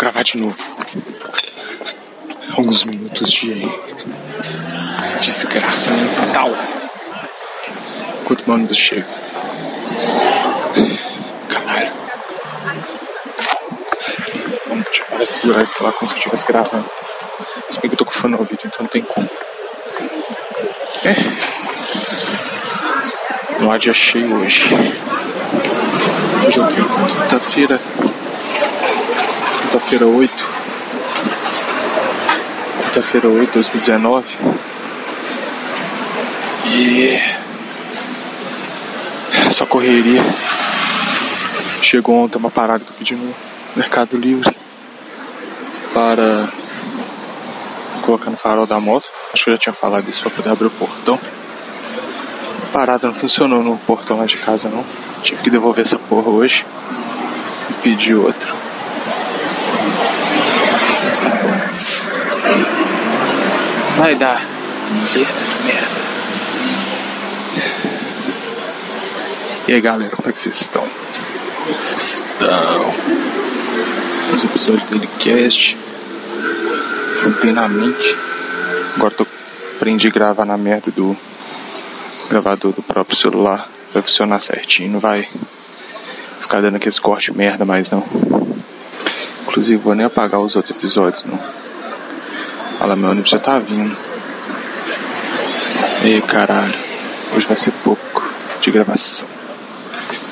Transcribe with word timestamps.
gravar 0.00 0.22
de 0.22 0.38
novo. 0.38 0.56
Alguns 2.56 2.84
minutos 2.84 3.30
de 3.30 3.70
desgraça 5.20 5.90
mental. 5.90 6.50
Enquanto 8.22 8.48
o 8.48 8.52
ônibus 8.52 8.78
chega. 8.78 9.06
Caralho. 11.50 11.92
Vamos 14.68 14.88
parar 15.00 15.24
de 15.24 15.32
segurar 15.34 15.62
esse 15.64 15.82
lá 15.82 15.92
como 15.92 16.08
se 16.08 16.14
eu 16.14 16.18
estivesse 16.18 16.46
gravando. 16.46 16.90
Se 17.68 17.78
bem 17.78 17.90
que 17.90 17.94
eu 17.94 17.98
tô 17.98 18.06
com 18.06 18.10
fone 18.10 18.32
no 18.32 18.40
ouvido, 18.40 18.62
então 18.64 18.80
não 18.80 18.88
tem 18.88 19.02
como. 19.02 19.28
É. 21.04 21.14
No 23.60 23.70
ar 23.70 23.78
dia 23.78 23.92
cheio 23.92 24.34
hoje. 24.36 24.64
Hoje 26.46 26.58
é 26.58 26.62
o 26.62 26.66
quê? 26.68 26.80
Quinta-feira. 27.20 27.78
Quinta-feira 29.90 30.06
8. 30.06 30.32
Quinta-feira 32.84 33.28
8, 33.28 33.52
2019. 33.54 34.24
E. 36.68 37.20
Só 39.50 39.66
correria. 39.66 40.22
Chegou 41.82 42.22
ontem 42.22 42.38
uma 42.38 42.52
parada 42.52 42.84
que 42.84 42.90
eu 42.90 42.94
pedi 42.98 43.16
no 43.16 43.34
Mercado 43.74 44.16
Livre 44.16 44.56
para 45.92 46.48
colocar 48.02 48.30
no 48.30 48.36
farol 48.36 48.68
da 48.68 48.78
moto. 48.78 49.10
Acho 49.34 49.42
que 49.42 49.50
eu 49.50 49.54
já 49.54 49.58
tinha 49.58 49.72
falado 49.72 50.08
isso 50.08 50.22
para 50.22 50.30
poder 50.30 50.50
abrir 50.50 50.66
o 50.66 50.70
portão. 50.70 51.18
A 52.62 52.72
parada 52.72 53.08
não 53.08 53.14
funcionou 53.14 53.60
no 53.64 53.76
portão 53.76 54.18
lá 54.18 54.24
de 54.24 54.36
casa 54.36 54.68
não. 54.68 54.86
Tive 55.24 55.42
que 55.42 55.50
devolver 55.50 55.84
essa 55.84 55.98
porra 55.98 56.30
hoje 56.30 56.64
e 57.70 57.72
pedir 57.82 58.14
outro. 58.14 58.69
Vai 64.00 64.14
dar 64.14 64.40
certo 65.02 65.42
essa 65.42 65.58
merda. 65.58 66.00
E 69.68 69.74
aí 69.74 69.80
galera, 69.82 70.16
como 70.16 70.26
é 70.26 70.32
que 70.32 70.38
vocês 70.38 70.58
estão? 70.58 70.80
Como 70.80 71.70
é 71.70 71.74
que 71.74 71.82
vocês 71.82 72.02
estão? 72.14 72.94
Os 74.34 74.42
episódios 74.42 74.88
do 74.88 75.06
Cast 75.18 75.76
fui 77.16 77.32
plenamente. 77.32 78.16
Agora 78.96 79.12
tô 79.12 79.26
aprendi 79.76 80.08
a 80.08 80.10
gravar 80.10 80.46
na 80.46 80.56
merda 80.56 80.90
do 80.90 81.14
gravador 82.30 82.72
do 82.72 82.82
próprio 82.82 83.14
celular. 83.14 83.68
Vai 83.92 84.00
funcionar 84.00 84.40
certinho, 84.40 84.92
não 84.92 84.98
vai 84.98 85.28
ficar 86.40 86.62
dando 86.62 86.76
aqueles 86.76 86.98
cortes 86.98 87.36
merda 87.36 87.66
mais 87.66 87.90
não. 87.90 88.02
Inclusive 89.46 89.76
vou 89.76 89.94
nem 89.94 90.06
apagar 90.06 90.40
os 90.40 90.56
outros 90.56 90.74
episódios 90.74 91.22
não. 91.26 91.59
Fala 92.80 92.96
meu 92.96 93.10
ônibus 93.10 93.28
já 93.28 93.38
tá 93.38 93.58
vindo. 93.58 93.94
Ei 96.02 96.18
caralho, 96.22 96.74
hoje 97.36 97.46
vai 97.46 97.58
ser 97.58 97.72
pouco 97.84 98.26
de 98.58 98.70
gravação. 98.70 99.28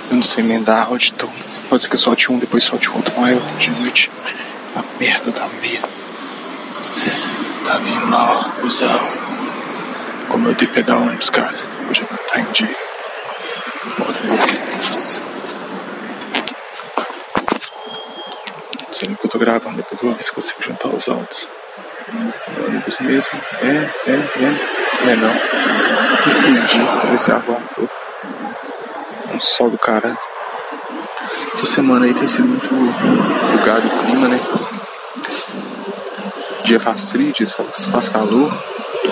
Eu 0.08 0.16
não 0.16 0.22
sei 0.22 0.42
emendar 0.42 0.86
áudio, 0.86 1.12
então 1.14 1.30
pode 1.68 1.82
ser 1.82 1.90
que 1.90 1.96
eu 1.96 1.98
solte 1.98 2.32
um, 2.32 2.38
depois 2.38 2.64
solte 2.64 2.88
outro 2.90 3.20
maior 3.20 3.42
de 3.58 3.70
noite. 3.72 4.10
A 4.74 4.82
merda 4.98 5.30
da 5.30 5.46
meia. 5.60 5.82
Tá 7.66 7.78
vindo 7.80 8.10
lá, 8.10 8.32
ó, 8.32 8.62
busão. 8.62 8.98
Como 10.30 10.48
eu 10.48 10.54
dei 10.54 10.68
pegar 10.68 10.96
ônibus, 10.96 11.28
cara. 11.28 11.54
Hoje 11.90 12.00
eu 12.00 12.08
não 12.10 12.16
tá 12.16 12.40
em 12.40 12.50
dia. 12.52 12.76
Bota. 13.98 14.20
Sei 18.90 19.14
que 19.14 19.26
eu 19.26 19.30
tô 19.30 19.38
gravando, 19.38 19.76
depois 19.76 20.00
eu 20.00 20.08
vou 20.08 20.16
ver 20.16 20.22
se 20.22 20.32
consigo 20.32 20.62
juntar 20.62 20.88
os 20.88 21.10
áudios. 21.10 21.46
É 22.08 22.60
ônibus 22.60 22.98
mesmo? 23.00 23.40
É, 23.62 23.90
é, 24.06 24.12
é. 24.12 25.10
É 25.10 25.16
não. 25.16 25.34
Que 26.22 26.30
fingi, 26.30 26.84
talvez 27.00 27.28
a 27.28 27.38
rua 27.38 27.58
ator. 27.58 27.88
Um 29.34 29.40
sol 29.40 29.70
do 29.70 29.78
cara. 29.78 30.16
Essa 31.54 31.66
semana 31.66 32.06
aí 32.06 32.14
tem 32.14 32.26
sido 32.26 32.48
muito 32.48 32.70
bugado 32.70 33.86
o 33.86 34.04
clima, 34.04 34.28
né? 34.28 34.40
dia 36.68 36.78
faz 36.78 37.02
frio, 37.04 37.32
dia 37.32 37.46
faz, 37.46 38.10
calor, 38.10 38.52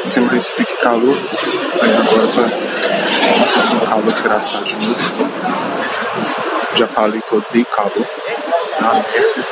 sempre 0.07 0.29
faz 0.29 0.47
frio 0.47 0.67
calor, 0.83 1.17
aí 1.81 1.97
agora 1.97 2.27
tá 2.29 3.41
passando 3.41 3.83
um 3.83 3.87
calor 3.87 4.13
desgraçado 4.13 4.65
de 4.67 4.77
novo. 4.77 5.31
Já 6.75 6.87
falei 6.87 7.19
que 7.23 7.33
eu 7.33 7.39
odeio 7.39 7.65
calor, 7.65 8.07
uma 8.79 8.93
merda. 8.93 9.47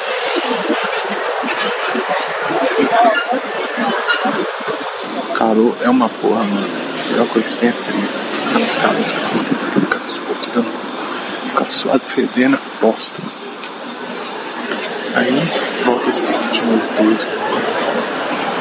Calor 5.34 5.76
é 5.80 5.88
uma 5.88 6.08
porra, 6.08 6.42
mano. 6.44 6.68
A 7.04 7.10
melhor 7.10 7.28
coisa 7.28 7.48
que 7.50 7.56
tem 7.56 7.68
é 7.68 7.72
frio. 7.72 8.08
Ficar 8.32 8.58
nesse 8.58 8.78
calor 8.78 9.00
desgraçado, 9.02 9.56
ficar 9.80 10.00
suportando, 10.08 10.72
ficar 11.48 11.64
suado, 11.66 12.02
fedendo, 12.04 12.58
bosta. 12.80 13.20
Aí 15.14 15.52
volta 15.84 16.10
esse 16.10 16.22
tempo 16.22 16.52
de 16.52 16.62
novo 16.62 16.82
tudo. 16.96 17.20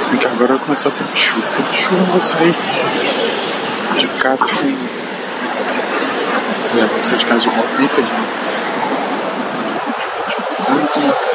Se 0.01 0.07
bem 0.09 0.19
que 0.19 0.27
agora 0.27 0.55
vai 0.55 0.65
começar 0.65 0.89
a 0.89 0.91
ter 0.91 1.17
chuva. 1.17 1.47
Tem 1.55 1.65
chuva, 1.73 1.97
eu 1.97 2.05
vou 2.05 2.21
sair 2.21 2.55
de 3.97 4.07
casa 4.19 4.47
sem. 4.47 4.77
Eu 6.75 6.87
vou 6.87 7.03
sair 7.03 7.17
de 7.17 7.25
casa 7.25 7.41
de 7.41 7.47
moto 7.49 7.69
nem 7.79 7.87
ferrando. 7.87 8.43
O 10.69 10.87
que 10.87 11.32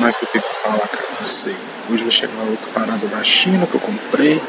mais 0.00 0.16
que 0.16 0.24
eu 0.24 0.28
tenho 0.28 0.44
pra 0.44 0.54
falar, 0.54 0.88
cara? 0.88 1.06
Não 1.18 1.26
sei. 1.26 1.56
Hoje 1.90 2.02
vai 2.02 2.10
chegar 2.10 2.42
outra 2.42 2.70
parada 2.72 3.06
da 3.06 3.22
China 3.22 3.66
que 3.66 3.74
eu 3.74 3.80
comprei. 3.80 4.40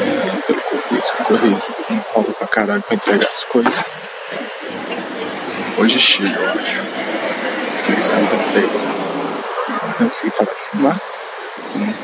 É, 0.00 0.42
pelo 0.46 0.60
correio, 0.60 1.02
o 1.20 1.24
correio 1.24 1.58
enrola 1.90 2.34
pra 2.34 2.46
caralho 2.46 2.82
pra 2.82 2.94
entregar 2.94 3.28
as 3.30 3.44
coisas. 3.44 3.80
Hoje 5.78 5.98
chega, 5.98 6.30
eu 6.30 6.50
acho. 6.50 6.82
Que 7.84 7.92
ele 7.92 8.02
saiu 8.02 8.26
da 8.26 8.36
entrega 8.36 8.94
não 10.00 10.08
consegui 10.08 10.30
parar 10.30 10.52
de 10.52 10.60
fumar. 10.60 11.00
Hum. 11.76 11.94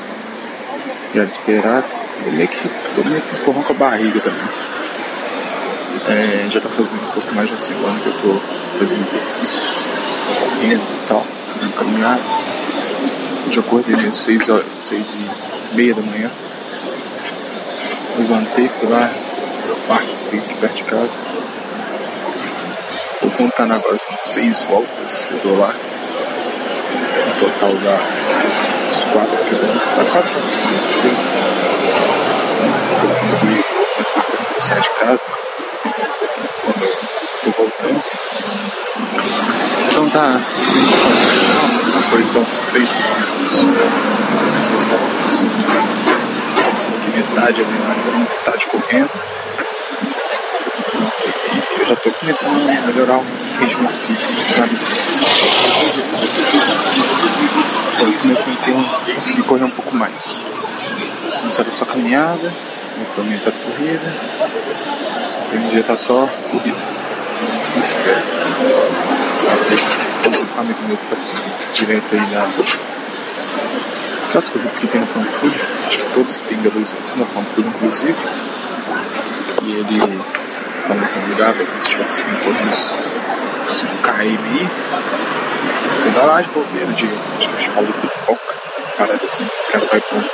Já 1.15 1.25
desesperado. 1.25 1.87
Tô 2.23 2.31
meio 2.31 2.49
que, 2.49 2.69
tô 2.95 3.09
meio 3.09 3.23
que 3.23 3.37
empurrão 3.37 3.63
com 3.63 3.73
a 3.73 3.77
barriga 3.77 4.21
também. 4.21 4.49
É, 6.09 6.51
já 6.51 6.61
tá 6.61 6.69
fazendo 6.69 7.03
um 7.03 7.13
pouco 7.13 7.35
mais 7.35 7.49
de 7.49 7.55
uma 7.55 7.59
semana 7.59 8.01
que 8.01 8.07
eu 8.07 8.13
tô 8.21 8.41
fazendo 8.79 9.07
exercício, 9.09 9.61
correndo 10.39 10.83
e 10.83 11.09
tal, 11.09 11.27
Hoje 13.47 13.57
eu 13.57 13.63
acordei 13.63 13.97
mesmo 13.97 14.13
6 14.13 14.49
horas, 14.49 14.67
6 14.79 15.15
e 15.15 15.77
meia 15.77 15.95
da 15.95 16.03
manhã. 16.03 16.31
Levantei, 18.19 18.69
fui 18.69 18.89
lá 18.89 19.11
no 19.69 19.77
parque 19.89 20.07
que 20.07 20.31
tem 20.31 20.41
aqui 20.41 20.55
perto 20.55 20.75
de 20.75 20.85
casa. 20.85 21.21
Tô 23.21 23.31
contando 23.31 23.75
agora, 23.75 23.99
são 23.99 24.17
seis 24.17 24.63
voltas 24.65 25.25
que 25.25 25.35
eu 25.35 25.41
dou 25.41 25.59
lá 25.59 25.75
total 27.41 27.73
dá 27.83 27.99
uns 28.89 29.05
4 29.05 29.45
quilômetros, 29.45 29.97
dá 29.97 30.05
quase 30.13 30.31
4 30.31 30.49
quilômetros 30.51 30.91
aqui. 30.91 31.11
Mais 33.97 34.11
pra 34.11 34.23
frente 34.23 34.73
eu 34.75 34.81
de 34.81 34.91
casa. 34.91 35.27
Quando 36.65 36.85
eu. 36.85 37.10
Então 37.43 37.55
tá. 40.11 40.39
Foi 42.11 42.21
então 42.21 42.43
uns 42.43 42.61
3 42.61 42.93
quilômetros 42.93 43.65
nessas 44.55 44.85
voltas. 44.85 45.51
Sendo 46.79 47.01
que 47.01 47.09
metade 47.17 47.63
ali 47.63 47.79
na 47.79 47.95
metade 48.19 48.67
correndo. 48.67 49.09
Eu 51.79 51.87
já 51.87 51.97
tô 51.97 52.11
começando 52.11 52.53
a 52.53 52.57
melhorar 52.87 53.17
o 53.17 53.25
ritmo 53.59 53.89
aqui, 53.89 54.15
sabe? 54.55 54.79
Eu 58.01 58.13
comecei 58.21 58.53
a 58.53 58.57
conseguir 59.15 59.45
correr 59.45 59.65
um 59.65 59.71
pouco 59.71 59.97
mais. 59.97 60.45
Antes 61.47 61.59
era 61.59 61.73
só 61.73 61.87
caminhada, 61.87 62.53
foi 63.15 63.25
aumentar 63.25 63.49
a 63.49 63.53
corrida. 63.53 64.13
Hoje 65.53 65.65
em 65.65 65.69
dia 65.69 65.83
tá 65.83 65.97
só 65.97 66.29
corrida. 66.51 67.00
Espera. 67.79 68.23
Esse 69.73 70.45
amigo 70.59 70.79
meu 70.87 70.97
que 70.97 71.07
participa 71.07 71.43
direto 71.75 72.15
aí. 72.15 72.21
Aquelas 74.29 74.49
corridas 74.49 74.79
que 74.79 74.87
tem 74.87 75.01
no 75.01 75.07
Pampulha, 75.09 75.61
acho 75.87 75.99
que 75.99 76.15
todos 76.15 76.37
que 76.37 76.45
tem 76.45 76.59
da 76.63 76.71
Luiz 76.75 76.95
no 77.17 77.27
Pampulha, 77.27 77.67
inclusive. 77.67 78.17
E 79.63 79.73
ele 79.73 80.21
falou 80.87 81.03
que 81.03 81.31
lugar, 81.31 81.53
velho, 81.53 81.69
se 81.81 81.89
tivesse 81.89 82.25
uns 82.25 82.95
5 83.67 83.89
km 84.01 84.11
aí 84.21 84.69
você 85.97 86.09
vai 86.11 86.27
lá 86.27 86.41
de 86.43 86.49
bobeira 86.51 86.93
de, 86.93 87.09
acho 87.39 87.49
que 87.49 87.63
chamado 87.63 87.87
pipoca, 87.87 88.57
parada 88.97 89.25
assim, 89.25 89.47
esse 89.57 89.69
cara 89.71 89.85
vai 89.87 90.01
pro, 90.01 90.19
de 90.19 90.29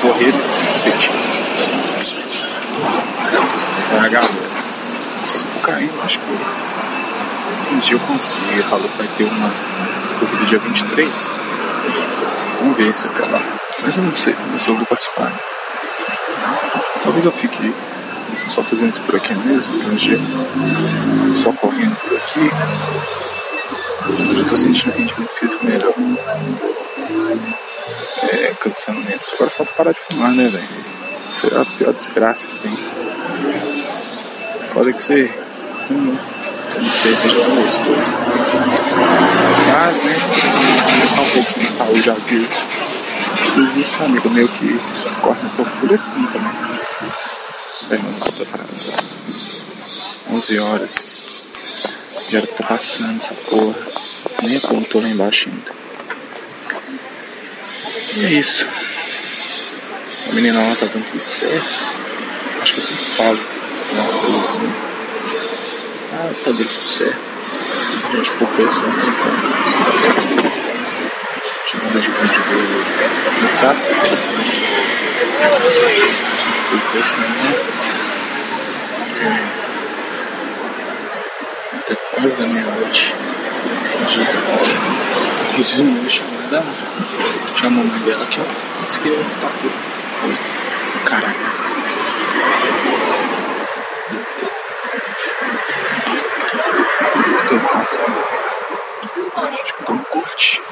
correr 0.00 0.34
assim, 0.44 0.64
competindo. 0.64 1.22
É 3.94 4.41
a 5.62 5.70
galera. 5.70 5.86
5 5.86 5.92
km, 5.92 6.04
acho 6.04 6.18
que 6.18 7.74
Um 7.74 7.78
dia 7.78 7.94
eu 7.96 8.00
consigo. 8.00 8.62
Falou 8.64 8.88
que 8.88 8.98
vai 8.98 9.08
ter 9.16 9.24
uma 9.24 9.50
corrida 10.18 10.44
dia 10.46 10.58
23. 10.58 11.28
Vamos 12.60 12.76
ver 12.76 12.94
se 12.94 13.06
até 13.06 13.28
lá. 13.28 13.42
Mas 13.82 13.96
eu 13.96 14.02
não 14.02 14.14
sei 14.14 14.34
se 14.58 14.68
eu 14.68 14.76
vou 14.76 14.86
participar. 14.86 15.30
Né? 15.30 15.38
Talvez 17.02 17.24
eu 17.24 17.32
fique 17.32 17.74
só 18.54 18.62
fazendo 18.62 18.90
isso 18.90 19.00
por 19.02 19.16
aqui 19.16 19.34
mesmo, 19.34 19.74
um 19.74 19.94
dia 19.94 20.18
só 21.42 21.52
correndo 21.52 21.96
por 21.96 22.16
aqui. 22.16 22.50
Eu 24.08 24.36
já 24.36 24.44
tô 24.44 24.56
sentindo 24.56 24.92
rendimento 24.92 25.32
físico 25.32 25.64
melhor. 25.64 25.92
É, 28.30 28.54
cansando 28.60 29.00
menos. 29.00 29.32
Agora 29.34 29.50
falta 29.50 29.72
parar 29.72 29.92
de 29.92 30.00
fumar, 30.00 30.32
né, 30.32 30.48
velho? 30.48 30.68
Isso 31.28 31.46
é 31.46 31.60
a 31.60 31.64
pior 31.64 31.92
desgraça 31.92 32.46
que 32.46 32.58
tem. 32.58 32.76
Foda 34.68 34.92
que 34.92 35.02
você. 35.02 35.41
Hum, 35.90 36.16
tem 36.72 36.92
cerveja 36.92 37.40
tão 37.44 37.56
gostoso. 37.56 38.12
Mas, 39.68 40.04
né? 40.04 40.16
Começar 40.84 41.20
um 41.22 41.30
pouco 41.30 41.60
de 41.60 41.72
saúde 41.72 42.10
às 42.10 42.28
vezes. 42.28 42.64
E 43.56 43.80
isso, 43.80 44.02
amigo 44.02 44.30
meu 44.30 44.48
que 44.48 44.80
corre 45.20 45.40
um 45.44 45.48
pouco 45.50 45.70
por 45.78 45.94
aqui 45.94 46.28
também. 46.32 46.72
Um 47.92 48.18
passo 48.20 48.42
atrás, 48.42 48.86
11 50.30 50.58
horas. 50.58 51.22
Já 52.30 52.46
tá 52.46 52.64
passando 52.66 53.18
essa 53.18 53.34
porra. 53.34 53.76
Nem 54.42 54.56
apontou 54.56 55.02
lá 55.02 55.08
embaixo 55.08 55.50
ainda. 55.50 55.72
E 58.16 58.24
é 58.24 58.30
isso. 58.32 58.68
A 60.30 60.32
menina 60.32 60.60
lá 60.60 60.74
tá 60.76 60.86
dando 60.86 61.04
tudo 61.04 61.26
certo. 61.26 61.68
Acho 62.62 62.72
que 62.72 62.78
eu 62.78 62.82
sempre 62.82 63.04
falo 63.04 63.38
uma 63.92 64.18
coisa 64.20 64.38
assim. 64.38 64.91
Ah, 66.24 66.30
está 66.30 66.52
dando 66.52 66.68
tudo 66.68 66.84
certo. 66.84 67.18
A 68.12 68.16
gente 68.16 68.30
ficou 68.30 68.46
pensando, 68.46 68.86
não 68.86 69.00
tem 69.00 69.12
como. 69.12 70.52
Chamada 71.64 71.98
de 71.98 72.10
vídeo 72.12 72.42
do 72.44 73.44
WhatsApp. 73.44 73.80
Ficou 76.70 76.80
pensando, 76.92 77.26
né? 77.26 77.52
Até 81.80 81.94
quase 82.14 82.38
da 82.38 82.46
meia-noite. 82.46 83.14
Inclusive, 85.50 85.82
me 85.82 86.08
chamada 86.08 86.62
Chama 87.56 87.80
a 87.80 87.84
mãe 87.84 87.98
dela 88.00 88.22
aqui, 88.22 88.40
que 88.40 89.40
tá 89.40 89.50
tudo. 89.60 89.74
Caraca. 91.04 91.52
O 97.14 97.41
que 97.52 97.56
eu 97.56 97.60
faço? 97.60 97.98
Acho 99.36 99.74
que 99.74 99.82
eu 99.82 99.86
dou 99.86 99.96
um 99.96 100.04
corte. 100.04 100.62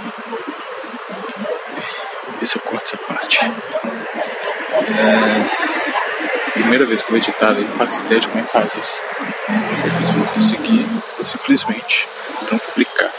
Vê 2.38 2.47
se 2.47 2.56
eu 2.56 2.62
corto 2.62 2.85
essa 2.85 2.97
parte. 2.97 3.38
É... 4.99 6.53
Primeira 6.53 6.87
vez 6.87 7.03
que 7.03 7.09
eu 7.09 7.11
vou 7.11 7.19
editar, 7.19 7.53
eu 7.53 7.62
não 7.62 7.73
faço 7.73 8.00
ideia 8.00 8.21
de 8.21 8.29
como 8.29 8.41
é 8.41 8.47
que 8.47 8.53
faz 8.53 8.75
isso. 8.75 9.00
Eu 10.09 10.12
vou 10.15 10.27
conseguir, 10.29 10.87
vou 11.17 11.25
simplesmente 11.25 12.09
não 12.50 12.59
publicar. 12.59 13.12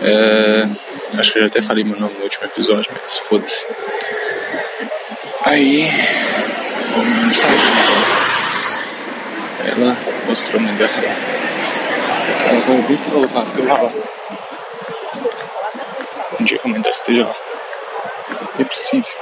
É... 0.00 0.68
Acho 1.18 1.32
que 1.32 1.38
eu 1.38 1.42
já 1.42 1.48
até 1.48 1.62
falei 1.62 1.82
meu 1.82 1.98
nome 1.98 2.14
no 2.14 2.24
último 2.24 2.44
episódio, 2.44 2.92
mas 2.98 3.18
foda-se. 3.18 3.66
Aí. 5.44 5.90
Ela 9.64 9.96
mostrou 10.26 10.60
a 10.60 10.62
mãe 10.62 10.74
dela. 10.74 11.38
Ela 12.28 12.60
falou 12.62 12.82
bem 12.82 12.96
que 12.96 13.04
fica 13.04 13.74
lá. 13.74 13.90
Um 16.40 16.44
dia 16.44 16.58
que 16.58 16.68
a 16.68 16.70
mãe 16.70 16.80
dela 16.80 16.94
esteja 16.94 17.26
lá. 17.26 17.34
É 18.58 18.64
possível. 18.64 19.14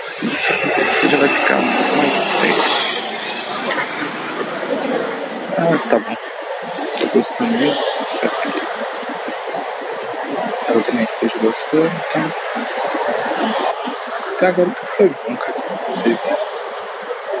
Se 0.00 0.26
isso 0.26 0.52
acontecer, 0.52 1.08
já 1.08 1.16
vai 1.16 1.28
ficar 1.28 1.56
um 1.56 1.72
pouco 1.72 1.96
mais 1.96 2.12
sério. 2.12 2.64
Ah, 5.58 5.68
mas 5.70 5.86
tá 5.86 5.98
bom. 5.98 6.16
Tô 6.98 7.06
gostando 7.14 7.52
mesmo. 7.52 7.84
Espero 8.06 8.32
que 8.42 8.66
ela 10.68 10.82
também 10.82 11.04
esteja 11.04 11.38
gostando, 11.38 11.90
então. 12.10 12.32
Até 14.36 14.46
agora 14.48 14.70
tudo 14.70 14.86
foi 14.86 15.08
bom, 15.08 15.36
cara. 15.36 15.54
Não 15.88 16.02
teve 16.02 16.18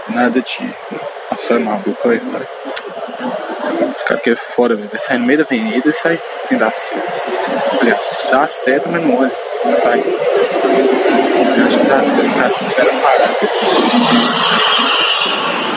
nada 0.08 0.40
de. 0.40 0.74
Nossa, 1.30 1.54
é 1.54 1.58
maluco, 1.58 2.08
olha, 2.08 2.22
olha. 2.34 2.55
Esse 3.96 4.04
cara 4.04 4.20
aqui 4.20 4.28
é 4.28 4.36
fora, 4.36 4.76
velho. 4.76 4.90
Vai 4.90 4.98
sair 4.98 5.16
no 5.16 5.24
meio 5.24 5.38
da 5.38 5.44
avenida 5.44 5.88
e 5.88 5.92
sai 5.94 6.20
sem 6.38 6.58
dar 6.58 6.70
certo. 6.70 7.10
Aliás, 7.80 8.14
dá 8.30 8.46
certo, 8.46 8.90
mas 8.90 9.02
não 9.02 9.18
olha. 9.18 9.32
Sai. 9.64 10.00
Eu 10.00 11.66
acho 11.66 11.78
que 11.78 11.86
dá 11.86 12.02
certo, 12.02 12.26
esse 12.26 12.34
cara 12.34 12.52
não 12.60 12.70
era 12.76 12.92
parar. 13.00 13.30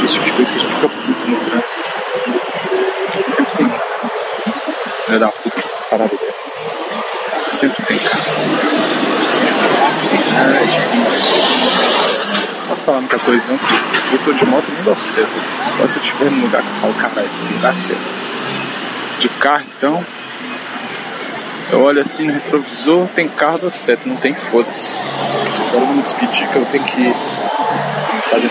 Esse 0.03 0.13
tipo 0.15 0.25
de 0.25 0.31
coisa 0.33 0.51
que 0.51 0.57
a 0.57 0.61
gente 0.61 0.75
fica 0.75 0.89
puto 0.89 1.27
no 1.29 1.39
trânsito. 1.45 1.83
Sempre 3.29 3.55
tem. 3.55 3.73
Filha 5.05 5.19
da 5.19 5.31
puta, 5.31 5.59
essas 5.59 5.85
paradas 5.85 6.19
dessas. 6.19 7.57
Sempre 7.57 7.85
tem, 7.85 7.99
cara. 7.99 8.23
Ah, 10.35 10.61
é 10.61 10.65
difícil. 10.65 12.08
Posso 12.69 12.83
falar 12.83 12.99
muita 12.99 13.17
coisa, 13.17 13.47
não. 13.47 13.59
Eu 14.11 14.19
tô 14.23 14.31
de 14.31 14.45
moto 14.45 14.65
nem 14.71 14.83
dou 14.83 14.95
certo. 14.95 15.33
Só 15.75 15.87
se 15.87 15.97
eu 15.97 16.03
estiver 16.03 16.29
num 16.29 16.43
lugar 16.43 16.61
que 16.61 16.67
eu 16.67 16.75
falo, 16.75 16.93
caralho, 16.93 17.27
tem 17.27 17.47
que 17.47 17.53
dar 17.63 17.73
certo. 17.73 17.99
De 19.17 19.27
carro, 19.27 19.65
então. 19.75 20.05
Eu 21.71 21.81
olho 21.83 21.99
assim 21.99 22.25
no 22.25 22.33
retrovisor, 22.33 23.07
tem 23.15 23.27
carro, 23.27 23.57
dou 23.57 23.71
certo. 23.71 24.07
Não 24.07 24.15
tem, 24.17 24.35
foda-se. 24.35 24.95
Agora 24.95 25.81
eu 25.81 25.87
vou 25.87 25.95
me 25.95 26.03
despedir 26.03 26.47
que 26.47 26.55
eu 26.55 26.65
tenho 26.67 26.83
que 26.83 27.07
entrar 27.07 28.39
do 28.39 28.49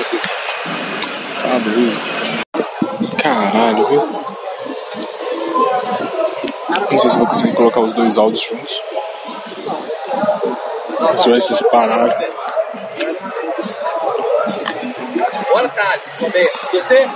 Falou. 1.40 1.92
Caralho, 3.22 3.86
viu? 3.86 4.08
Não 6.90 6.98
sei 6.98 7.10
se 7.10 7.18
vou 7.18 7.26
conseguir 7.28 7.52
colocar 7.52 7.80
os 7.80 7.94
dois 7.94 8.18
áudios 8.18 8.42
juntos. 8.42 8.82
Se 11.16 11.28
vai 11.28 11.40
se 11.40 11.54
separar. 11.54 12.27
Você? 16.72 17.08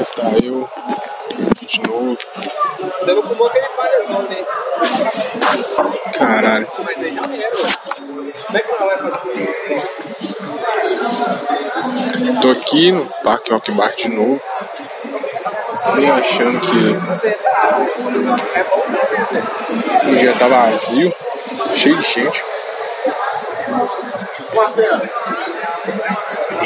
Está 0.00 0.22
eu 0.42 0.68
de 1.62 1.82
novo. 1.82 2.16
Você 3.00 3.14
não 3.14 3.22
fumou 3.22 3.48
aquele 3.48 3.68
palha 3.68 4.04
não, 4.08 4.22
né? 4.22 4.44
Caralho. 6.16 6.68
Mas 6.84 6.98
aí 6.98 7.14
já 7.14 7.22
dinheiro. 7.22 7.56
Como 8.46 8.58
é 8.58 8.60
que 8.60 8.70
ela 8.70 8.86
vai 8.86 8.98
fazer? 8.98 9.16
Tô 12.40 12.50
aqui 12.50 12.92
no 12.92 13.06
Parque 13.24 13.52
Rock 13.52 13.72
Bar 13.72 13.94
de 13.96 14.08
novo. 14.08 14.40
Bem 15.96 16.10
achando 16.10 16.60
que 16.60 16.96
o 20.10 20.16
dia 20.16 20.32
tá 20.34 20.48
vazio, 20.48 21.12
cheio 21.74 21.96
de 21.96 22.02
gente. 22.02 22.44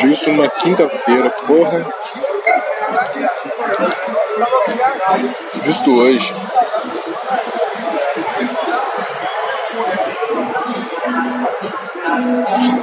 Justo 0.01 0.31
uma 0.31 0.49
quinta-feira, 0.49 1.29
porra. 1.47 1.87
Justo 5.63 5.95
hoje. 5.95 6.35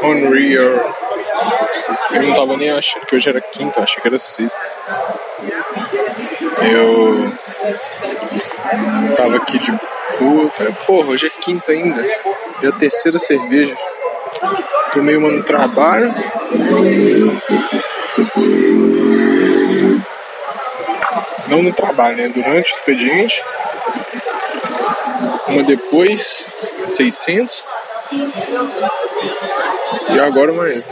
Unreal. 0.03 0.88
Eu 2.12 2.24
não 2.24 2.33
tava 2.36 2.55
nem 2.55 2.69
achando 2.69 3.05
que 3.07 3.15
hoje 3.15 3.29
era 3.29 3.41
quinta, 3.41 3.81
achei 3.81 4.00
que 4.00 4.07
era 4.07 4.19
sexta. 4.19 4.62
Eu 6.62 7.31
tava 9.15 9.38
aqui 9.38 9.57
de 9.57 9.71
boa, 10.19 10.50
falei, 10.50 10.74
porra, 10.86 11.09
hoje 11.09 11.25
é 11.25 11.29
quinta 11.29 11.71
ainda. 11.71 12.05
É 12.62 12.67
a 12.67 12.71
terceira 12.71 13.17
cerveja. 13.17 13.75
Tomei 14.98 15.16
uma 15.16 15.30
no 15.30 15.44
trabalho. 15.44 16.12
Não 21.48 21.62
no 21.62 21.72
trabalho, 21.72 22.18
né? 22.18 22.30
Durante 22.30 22.74
o 22.74 22.74
expediente. 22.74 23.44
Uma 25.48 25.62
depois, 25.62 26.48
600. 26.89 27.63
E 30.10 30.20
agora 30.20 30.51
mais. 30.51 30.89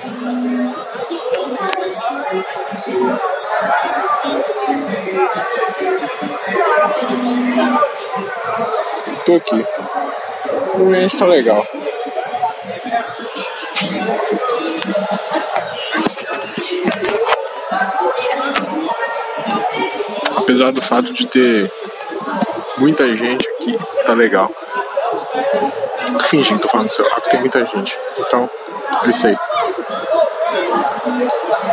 Tô 9.26 9.36
aqui. 9.38 9.66
O 10.76 10.84
ambiente 10.84 11.18
tá 11.18 11.26
legal. 11.26 11.68
Apesar 20.46 20.72
do 20.72 20.80
fato 20.80 21.12
de 21.12 21.26
ter 21.26 21.74
muita 22.78 23.16
gente 23.16 23.50
aqui, 23.50 23.80
tá 24.06 24.14
legal. 24.14 24.52
Tô 26.20 26.24
fingindo, 26.26 26.62
tô 26.62 26.68
falando 26.68 26.86
no 26.86 26.92
celular, 26.92 27.16
porque 27.16 27.32
tem 27.32 27.40
muita 27.40 27.66
gente. 27.66 27.98
Então, 28.20 28.48
é 29.04 29.10
isso 29.10 29.26
aí. 29.26 29.36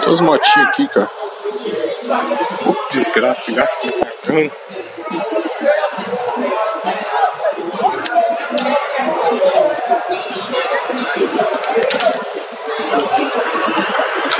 Tem 0.01 0.11
uns 0.11 0.21
motinhos 0.21 0.69
aqui, 0.71 0.89
cara. 0.89 1.11
Oh, 2.67 2.75
desgraça, 2.91 3.53
gato 3.53 3.93
tá 3.93 4.07
atacando. 4.07 4.51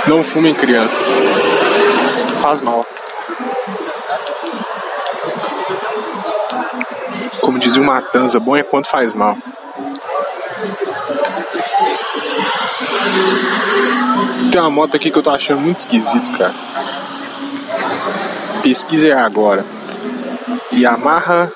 Não 0.09 0.25
fumem 0.25 0.55
crianças. 0.55 1.07
Faz 2.41 2.63
mal. 2.63 2.87
Como 7.41 7.59
dizia 7.59 7.83
o 7.83 7.85
Matanza, 7.85 8.39
bom 8.39 8.57
é 8.57 8.63
quando 8.63 8.87
faz 8.87 9.13
mal. 9.13 9.37
Tem 14.51 14.61
uma 14.61 14.71
moto 14.71 14.97
aqui 14.97 15.11
que 15.11 15.19
eu 15.19 15.23
tô 15.23 15.31
achando 15.31 15.61
muito 15.61 15.79
esquisito, 15.79 16.37
cara. 16.37 16.55
Pesquisa 18.63 19.19
agora. 19.19 19.65
Yamaha 20.73 21.51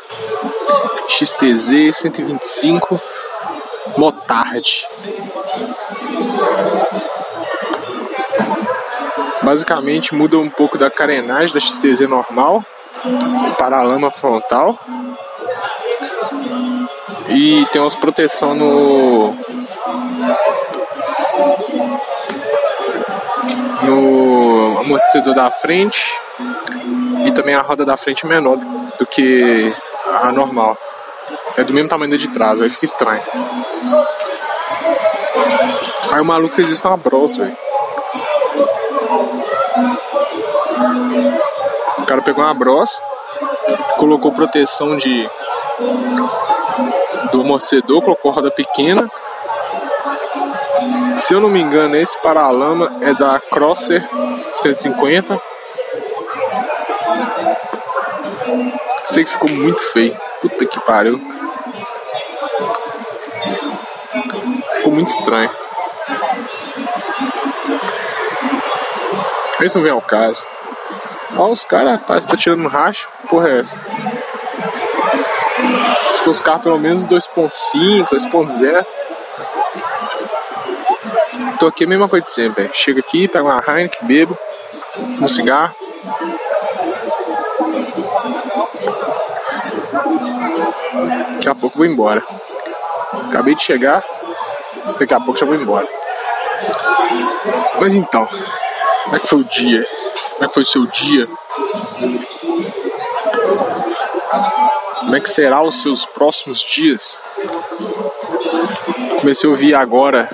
XTZ 1.09 1.97
125 1.97 3.01
Motard. 3.97 4.87
Basicamente 9.47 10.13
muda 10.13 10.37
um 10.39 10.51
pouco 10.51 10.77
da 10.77 10.91
carenagem 10.91 11.55
da 11.55 11.61
XTZ 11.61 12.01
normal 12.09 12.67
para 13.57 13.79
a 13.79 13.83
lama 13.85 14.11
frontal. 14.11 14.77
E 17.29 17.65
tem 17.71 17.81
umas 17.81 17.95
proteção 17.95 18.57
no 18.57 19.33
no 23.85 24.81
amortecedor 24.81 25.33
da 25.33 25.49
frente 25.49 26.03
e 27.25 27.31
também 27.31 27.55
a 27.55 27.63
roda 27.63 27.85
da 27.85 27.97
frente 27.97 28.27
é 28.27 28.29
menor 28.29 28.59
do 28.99 29.07
que 29.07 29.73
a 30.13 30.33
normal. 30.33 30.77
É 31.57 31.63
do 31.63 31.73
mesmo 31.73 31.89
tamanho 31.89 32.11
da 32.11 32.17
de 32.17 32.27
trás, 32.31 32.61
aí 32.61 32.69
fica 32.69 32.85
estranho. 32.85 33.23
Aí 36.11 36.21
o 36.21 36.25
maluco 36.25 36.57
fez 36.57 36.69
isso 36.69 36.83
numa 36.83 36.97
broça, 36.97 37.45
velho. 37.45 37.66
O 42.07 42.09
cara 42.09 42.23
pegou 42.23 42.45
uma 42.45 42.55
broça, 42.55 43.03
colocou 43.99 44.31
proteção 44.31 44.97
de 44.97 45.29
do 47.33 47.41
amortecedor, 47.41 48.01
colocou 48.01 48.31
roda 48.31 48.49
pequena. 48.49 49.11
Se 51.17 51.35
eu 51.35 51.41
não 51.41 51.49
me 51.49 51.61
engano, 51.61 51.97
esse 51.97 52.17
paralama 52.23 52.97
é 53.01 53.13
da 53.13 53.41
Crosser 53.41 54.09
150. 54.63 55.43
Sei 59.07 59.25
que 59.25 59.31
ficou 59.31 59.51
muito 59.51 59.83
feio. 59.91 60.17
Puta 60.41 60.65
que 60.65 60.79
pariu. 60.83 61.21
Ficou 64.75 64.93
muito 64.93 65.09
estranho. 65.09 65.51
Esse 69.61 69.75
não 69.75 69.83
vem 69.83 69.91
ao 69.91 70.01
caso. 70.01 70.41
Olha 71.39 71.53
os 71.53 71.65
caras, 71.65 71.93
rapaz, 72.01 72.25
tá 72.25 72.37
tirando 72.37 72.67
racha. 72.67 73.07
Porra 73.29 73.49
é 73.51 73.61
essa? 73.61 73.79
Se 76.13 76.25
fosse 76.25 76.43
carro 76.43 76.61
pelo 76.61 76.79
menos 76.79 77.05
2.5, 77.07 78.09
2.0. 78.09 78.87
Tô 81.59 81.67
aqui 81.67 81.85
a 81.85 81.87
mesma 81.87 82.09
coisa 82.09 82.25
de 82.25 82.31
sempre, 82.31 82.63
véio. 82.63 82.75
Chego 82.75 83.01
aqui, 83.01 83.29
pego 83.29 83.49
uma 83.49 83.63
Heineken, 83.67 84.07
bebo, 84.07 84.39
um 85.21 85.29
cigarro. 85.29 85.75
Daqui 91.35 91.49
a 91.49 91.55
pouco 91.55 91.79
vou 91.79 91.87
embora. 91.87 92.25
Acabei 93.29 93.55
de 93.55 93.63
chegar, 93.63 94.03
daqui 94.99 95.13
a 95.13 95.21
pouco 95.21 95.39
já 95.39 95.47
vou 95.47 95.55
embora. 95.55 95.87
Mas 97.79 97.95
então, 97.95 98.27
como 99.05 99.17
é 99.17 99.19
que 99.19 99.27
foi 99.27 99.41
o 99.41 99.45
dia? 99.45 99.87
Como 100.37 100.45
é 100.45 100.49
que 100.49 100.55
foi 100.55 100.63
o 100.63 100.67
seu 100.67 100.87
dia? 100.87 101.27
Como 105.01 105.17
é 105.17 105.21
que 105.21 105.31
será 105.31 105.63
os 105.63 105.81
seus 105.81 106.05
próximos 106.05 106.61
dias? 106.61 107.19
Comecei 109.21 109.49
a 109.49 109.51
ouvir 109.51 109.75
agora 109.75 110.29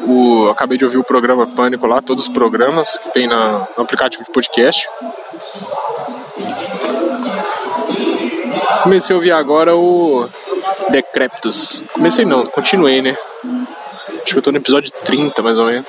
o, 0.00 0.48
acabei 0.50 0.76
de 0.76 0.84
ouvir 0.84 0.98
o 0.98 1.04
programa 1.04 1.46
Pânico 1.46 1.86
lá, 1.86 2.02
todos 2.02 2.24
os 2.24 2.32
programas 2.32 2.96
que 2.98 3.12
tem 3.12 3.28
na, 3.28 3.68
no 3.76 3.84
aplicativo 3.84 4.24
de 4.24 4.30
podcast. 4.30 4.88
Comecei 8.82 9.14
a 9.14 9.16
ouvir 9.16 9.30
agora 9.30 9.76
o 9.76 10.28
Decreptus. 10.90 11.82
Comecei 11.92 12.24
não, 12.24 12.44
continuei, 12.44 13.00
né? 13.00 13.16
Acho 14.22 14.32
que 14.32 14.38
eu 14.38 14.42
tô 14.42 14.50
no 14.50 14.58
episódio 14.58 14.90
30, 15.04 15.42
mais 15.42 15.56
ou 15.56 15.66
menos. 15.66 15.86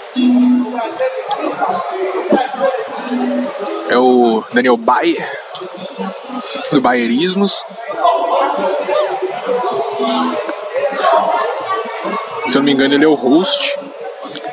É 3.90 3.98
o 3.98 4.44
Daniel 4.52 4.78
Bayer, 4.78 5.30
do 6.72 6.82
Bayerismos. 6.82 7.64
Se 12.48 12.58
eu 12.58 12.62
não 12.62 12.64
me 12.64 12.72
engano, 12.72 12.94
ele 12.94 13.06
é 13.06 13.08
o 13.08 13.16
host 13.16 13.78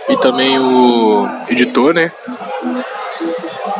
e 0.08 0.16
também 0.18 0.58
o 0.58 1.28
editor, 1.48 1.94
né? 1.94 2.12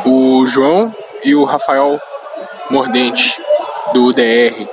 O 0.05 0.45
João 0.45 0.93
e 1.23 1.35
o 1.35 1.43
Rafael 1.43 1.99
Mordente, 2.69 3.39
do 3.93 4.05
UDR. 4.05 4.67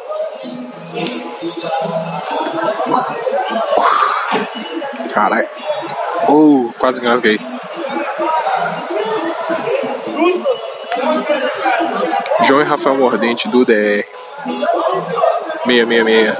Caralho. 5.12 5.48
Oh, 6.28 6.70
quase 6.78 7.00
engasguei. 7.00 7.49
João 12.50 12.62
e 12.62 12.64
Rafael 12.64 12.96
Mordente 12.96 13.46
do 13.46 13.60
UDR. 13.60 14.04
666. 15.64 16.36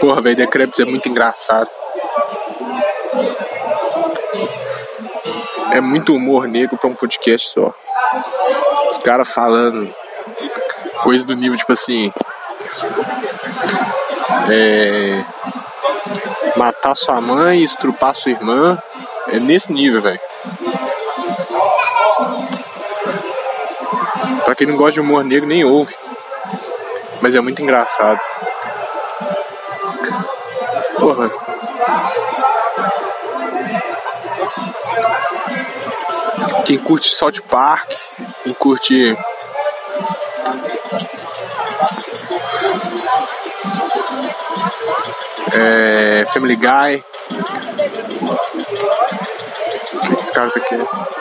Porra, 0.00 0.22
velho, 0.22 0.36
Decrepes 0.36 0.80
é 0.80 0.86
muito 0.86 1.10
engraçado. 1.10 1.68
É 5.72 5.80
muito 5.82 6.14
humor 6.14 6.48
negro 6.48 6.78
pra 6.78 6.88
um 6.88 6.94
podcast 6.94 7.50
só. 7.50 7.74
Os 8.88 8.96
caras 8.96 9.28
falando 9.28 9.94
coisa 11.02 11.22
do 11.26 11.36
nível 11.36 11.58
tipo 11.58 11.74
assim. 11.74 12.10
É, 14.50 15.22
matar 16.56 16.94
sua 16.94 17.20
mãe, 17.20 17.62
estrupar 17.62 18.14
sua 18.14 18.30
irmã. 18.30 18.78
É 19.28 19.38
nesse 19.38 19.70
nível, 19.70 20.00
velho. 20.00 20.29
Quem 24.60 24.68
não 24.68 24.76
gosta 24.76 24.92
de 24.92 25.00
humor 25.00 25.24
negro, 25.24 25.48
nem 25.48 25.64
ouve. 25.64 25.94
Mas 27.22 27.34
é 27.34 27.40
muito 27.40 27.62
engraçado. 27.62 28.20
Porra. 30.98 31.30
Quem 36.66 36.76
curte 36.76 37.08
South 37.08 37.40
Park, 37.48 37.90
quem 38.44 38.52
curte 38.52 39.16
é, 45.54 46.24
Family 46.34 46.56
Guy. 46.56 47.02
Esse 50.18 50.30
cara 50.30 50.50
tá 50.50 50.60
aqui. 50.60 50.76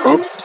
Oh. 0.06 0.39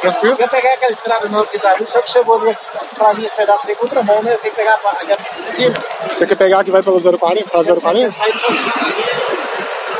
Tranquilo? 0.00 0.36
Eu 0.38 0.48
pegar 0.48 0.74
aquela 0.74 0.92
estrada 0.92 1.28
nova 1.28 1.46
que 1.46 1.56
está 1.56 1.72
ali, 1.72 1.86
só 1.86 2.00
que 2.00 2.10
chegou 2.10 2.40
ali 2.40 2.56
pra 2.96 3.12
mim 3.14 3.24
esse 3.24 3.36
pedaço 3.36 3.66
de 3.66 3.74
contramão, 3.74 4.22
né? 4.22 4.34
Eu 4.34 4.38
tenho 4.38 4.54
que 4.54 4.60
pegar 4.60 4.78
a 4.84 5.04
de 5.04 5.52
cima. 5.52 5.74
Você 6.08 6.26
quer 6.26 6.36
pegar 6.36 6.64
que 6.64 6.70
vai 6.70 6.82
pelo 6.82 7.00
040? 7.00 7.50
Pra 7.50 7.64
040? 7.64 8.12
Sai 8.12 8.32
de 8.32 8.38
São 8.38 8.54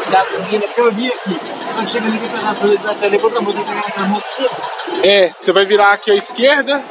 Cidadezinha, 0.02 0.60
porque 0.60 0.80
eu 0.80 0.92
vi 0.92 1.08
aqui. 1.08 1.40
Quando 1.74 1.88
chega 1.88 2.06
ali 2.06 2.18
no 2.18 2.28
pedaço 2.28 2.78
da 2.78 2.94
tele, 2.94 3.18
contramão, 3.18 3.52
tem 3.52 3.64
que 3.64 3.68
pegar 3.70 3.86
aquela 3.86 4.06
mão 4.06 4.20
de 4.20 4.28
cima. 4.28 4.50
É, 5.04 5.32
você 5.38 5.52
vai 5.52 5.64
virar 5.64 5.92
aqui 5.92 6.10
à 6.10 6.14
esquerda 6.14 6.82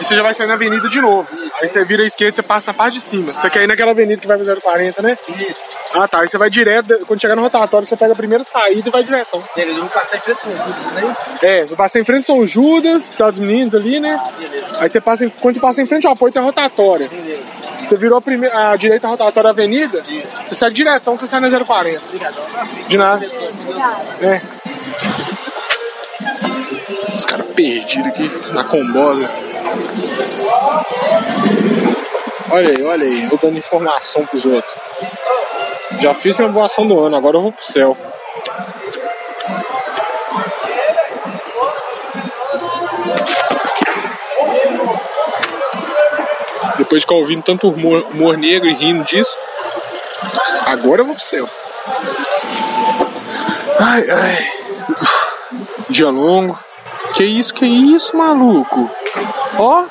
e 0.00 0.04
você 0.04 0.14
já 0.16 0.22
vai 0.22 0.34
sair 0.34 0.46
na 0.46 0.54
avenida 0.54 0.88
de 0.88 1.00
novo. 1.00 1.28
Isso. 1.34 1.52
Aí 1.62 1.68
você 1.68 1.84
vira 1.84 2.02
à 2.02 2.06
esquerda, 2.06 2.34
você 2.34 2.42
passa 2.42 2.72
na 2.72 2.76
parte 2.78 2.94
de 2.94 3.00
cima. 3.00 3.32
Você 3.34 3.48
quer 3.50 3.62
ir 3.62 3.66
naquela 3.66 3.90
avenida 3.92 4.20
que 4.20 4.26
vai 4.26 4.36
pro 4.38 4.60
040, 4.60 5.02
né? 5.02 5.18
Isso. 5.48 5.68
Ah, 5.94 6.06
tá. 6.06 6.20
Aí 6.20 6.28
você 6.28 6.36
vai 6.38 6.50
direto, 6.50 6.98
quando 7.06 7.20
chegar 7.20 7.34
no 7.36 7.42
rotatório, 7.42 7.86
você 7.86 7.96
pega 7.96 8.12
a 8.12 8.16
primeira 8.16 8.44
saída 8.44 8.88
e 8.88 8.92
vai 8.92 9.02
diretão. 9.04 9.42
Beleza, 9.54 9.76
eu 9.78 9.80
vou 9.82 9.90
passar 9.90 10.16
em 10.16 10.20
frente 10.20 10.42
São 10.42 10.54
Judas, 10.56 10.92
não 10.92 10.98
é 10.98 11.04
isso? 11.12 11.44
É, 11.44 11.66
você 11.66 11.76
passa 11.76 11.98
em 11.98 12.04
frente 12.04 12.22
São 12.24 12.46
Judas, 12.46 13.10
Estados 13.10 13.38
Unidos 13.38 13.74
ali, 13.80 13.98
né? 14.00 14.20
Beleza. 14.38 14.66
Aí 14.78 14.88
você 14.88 15.00
passa, 15.00 15.24
em- 15.24 15.28
quando 15.30 15.54
você 15.54 15.60
passa 15.60 15.82
em 15.82 15.86
frente 15.86 16.06
ao 16.06 16.12
apoio, 16.12 16.32
tem 16.32 16.42
a 16.42 16.44
rotatória. 16.44 17.08
Beleza. 17.08 17.42
Você 17.84 17.96
virou 17.96 18.18
a, 18.18 18.20
prime- 18.20 18.48
a 18.48 18.74
direita 18.74 19.06
a 19.06 19.10
rotatória 19.10 19.44
da 19.44 19.50
avenida, 19.50 20.02
Isso. 20.08 20.26
você 20.44 20.54
segue 20.56 20.74
diretão, 20.74 21.16
você 21.16 21.28
sai 21.28 21.38
na 21.40 21.48
040. 21.48 22.02
Obrigadão. 22.06 22.42
De 22.88 22.98
nada. 22.98 23.20
Pessoal, 23.20 23.48
É. 24.20 24.40
Os 27.14 27.24
caras 27.24 27.46
perdidos 27.54 28.08
aqui 28.08 28.30
na 28.52 28.64
combosa. 28.64 29.30
Olha 32.50 32.70
aí, 32.70 32.82
olha 32.84 33.04
aí, 33.04 33.28
eu 33.30 33.38
dando 33.38 33.58
informação 33.58 34.24
pros 34.24 34.44
outros. 34.44 34.74
Já 36.00 36.14
fiz 36.14 36.36
minha 36.36 36.48
boa 36.48 36.66
ação 36.66 36.86
do 36.86 36.98
ano, 37.00 37.16
agora 37.16 37.36
eu 37.36 37.42
vou 37.42 37.52
pro 37.52 37.64
céu. 37.64 37.96
Depois 46.78 47.00
de 47.00 47.06
ficar 47.06 47.16
ouvindo 47.16 47.42
tanto 47.42 47.68
humor, 47.68 48.06
humor 48.12 48.36
negro 48.36 48.68
e 48.68 48.74
rindo 48.74 49.04
disso, 49.04 49.36
agora 50.66 51.00
eu 51.00 51.06
vou 51.06 51.14
pro 51.14 51.24
céu. 51.24 51.48
Ai, 53.78 54.10
ai. 54.10 54.48
Dia 55.88 56.10
longo. 56.10 56.58
Que 57.14 57.24
isso, 57.24 57.52
que 57.54 57.66
isso, 57.66 58.16
maluco? 58.16 58.90
Ó. 59.58 59.86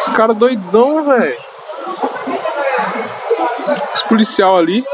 Os 0.00 0.08
caras 0.10 0.36
doidão, 0.36 1.04
velho. 1.04 1.38
Os 3.94 4.02
policial 4.04 4.56
ali. 4.56 4.84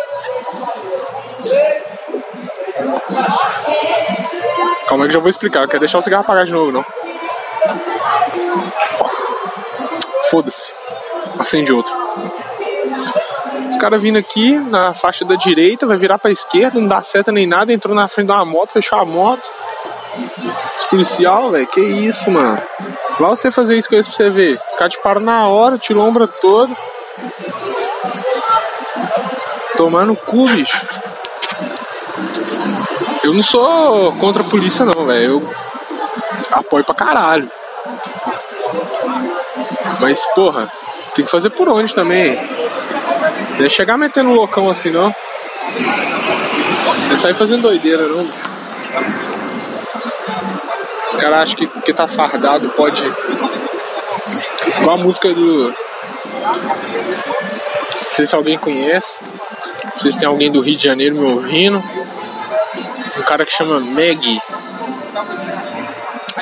Calma 4.87 5.07
que 5.07 5.13
já 5.13 5.19
vou 5.21 5.31
explicar. 5.31 5.61
Não 5.61 5.69
quero 5.69 5.81
deixar 5.81 5.99
o 5.99 6.03
cigarro 6.03 6.23
apagar 6.23 6.45
de 6.45 6.53
novo, 6.53 6.73
não. 6.73 6.85
Foda-se. 10.31 10.73
Acende 11.39 11.73
outro. 11.73 11.93
Os 13.71 13.77
caras 13.79 14.01
vindo 14.01 14.19
aqui 14.19 14.59
na 14.59 14.95
faixa 14.95 15.25
da 15.25 15.35
direita, 15.35 15.87
vai 15.87 15.97
virar 15.97 16.19
pra 16.19 16.31
esquerda, 16.31 16.79
não 16.79 16.87
dá 16.87 17.03
seta 17.03 17.33
nem 17.33 17.47
nada, 17.47 17.73
entrou 17.73 17.95
na 17.95 18.07
frente 18.07 18.27
de 18.27 18.33
uma 18.33 18.45
moto, 18.45 18.73
fechou 18.73 18.99
a 18.99 19.05
moto. 19.05 19.43
Os 20.83 20.85
policial, 20.87 21.51
velho, 21.53 21.67
que 21.67 21.81
isso, 21.81 22.31
mano. 22.31 22.61
Lá 23.21 23.29
você 23.29 23.51
fazer 23.51 23.77
isso 23.77 23.89
com 23.89 23.95
eles 23.95 24.09
pra 24.09 24.17
você 24.17 24.31
ver. 24.31 24.61
Os 24.69 24.77
caras 24.77 24.95
te 24.95 25.01
param 25.01 25.21
na 25.21 25.47
hora, 25.47 25.79
o 25.79 25.99
ombro 25.99 26.27
todo. 26.27 26.77
Tomando 29.77 30.17
cu, 30.17 30.45
bicho. 30.49 30.81
Eu 33.23 33.33
não 33.33 33.43
sou 33.43 34.13
contra 34.15 34.43
a 34.43 34.47
polícia, 34.47 34.85
não, 34.85 35.07
velho. 35.07 35.25
Eu 35.25 35.51
apoio 36.51 36.85
pra 36.85 36.95
caralho. 36.95 37.49
Mas, 40.01 40.25
porra, 40.35 40.71
tem 41.15 41.25
que 41.25 41.31
fazer 41.31 41.51
por 41.51 41.69
onde 41.69 41.95
também. 41.95 42.37
Não 43.59 43.65
é 43.65 43.69
chegar 43.69 43.97
metendo 43.97 44.33
loucão 44.33 44.69
assim, 44.69 44.91
não. 44.91 45.15
Não 47.09 47.15
é 47.15 47.19
sair 47.19 47.35
fazendo 47.35 47.63
doideira, 47.63 48.09
não. 48.09 48.52
Os 51.13 51.21
caras 51.21 51.41
acham 51.41 51.57
que, 51.57 51.67
que 51.83 51.93
tá 51.93 52.09
fardado 52.09 52.71
pode. 52.71 53.05
Igual 54.79 54.95
a 54.95 54.97
música 54.97 55.31
do. 55.35 55.69
Não 55.69 55.75
sei 58.09 58.25
se 58.25 58.35
alguém 58.35 58.57
conhece. 58.57 59.19
Não 59.85 59.95
sei 59.95 60.11
se 60.11 60.19
tem 60.19 60.27
alguém 60.27 60.51
do 60.51 60.61
Rio 60.61 60.75
de 60.75 60.83
Janeiro 60.83 61.17
me 61.17 61.27
ouvindo. 61.27 61.85
Um 63.19 63.23
cara 63.25 63.45
que 63.45 63.53
chama 63.53 63.79
Meg. 63.79 64.41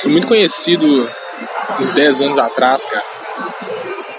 Foi 0.00 0.10
muito 0.10 0.28
conhecido 0.28 1.10
uns 1.80 1.90
10 1.90 2.22
anos 2.22 2.38
atrás, 2.38 2.86
cara. 2.86 3.04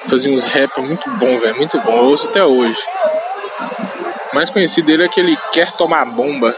Fazia 0.08 0.34
uns 0.34 0.44
rap 0.44 0.82
muito 0.82 1.10
bom, 1.12 1.40
velho. 1.40 1.56
Muito 1.56 1.80
bom. 1.80 1.94
Eu 1.94 2.04
ouço 2.04 2.28
até 2.28 2.44
hoje. 2.44 2.82
O 4.34 4.36
mais 4.36 4.50
conhecido 4.50 4.88
dele 4.88 5.06
é 5.06 5.08
que 5.08 5.22
ele 5.22 5.38
quer 5.54 5.72
tomar 5.72 6.04
bomba. 6.04 6.54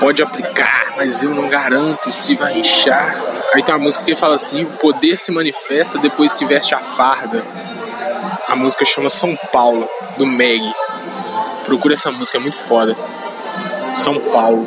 Pode 0.00 0.22
aplicar, 0.22 0.94
mas 0.96 1.22
eu 1.22 1.34
não 1.34 1.46
garanto 1.48 2.10
se 2.10 2.34
vai 2.34 2.58
inchar. 2.58 3.14
Aí 3.52 3.62
tem 3.62 3.74
uma 3.74 3.82
música 3.82 4.02
que 4.02 4.16
fala 4.16 4.36
assim: 4.36 4.64
o 4.64 4.70
poder 4.70 5.18
se 5.18 5.30
manifesta 5.30 5.98
depois 5.98 6.32
que 6.32 6.46
veste 6.46 6.74
a 6.74 6.80
farda. 6.80 7.44
A 8.48 8.56
música 8.56 8.84
chama 8.84 9.10
São 9.10 9.36
Paulo, 9.52 9.88
do 10.16 10.26
Meg. 10.26 10.62
Procura 11.66 11.94
essa 11.94 12.10
música, 12.10 12.38
é 12.38 12.40
muito 12.40 12.56
foda. 12.56 12.96
São 13.92 14.18
Paulo. 14.18 14.66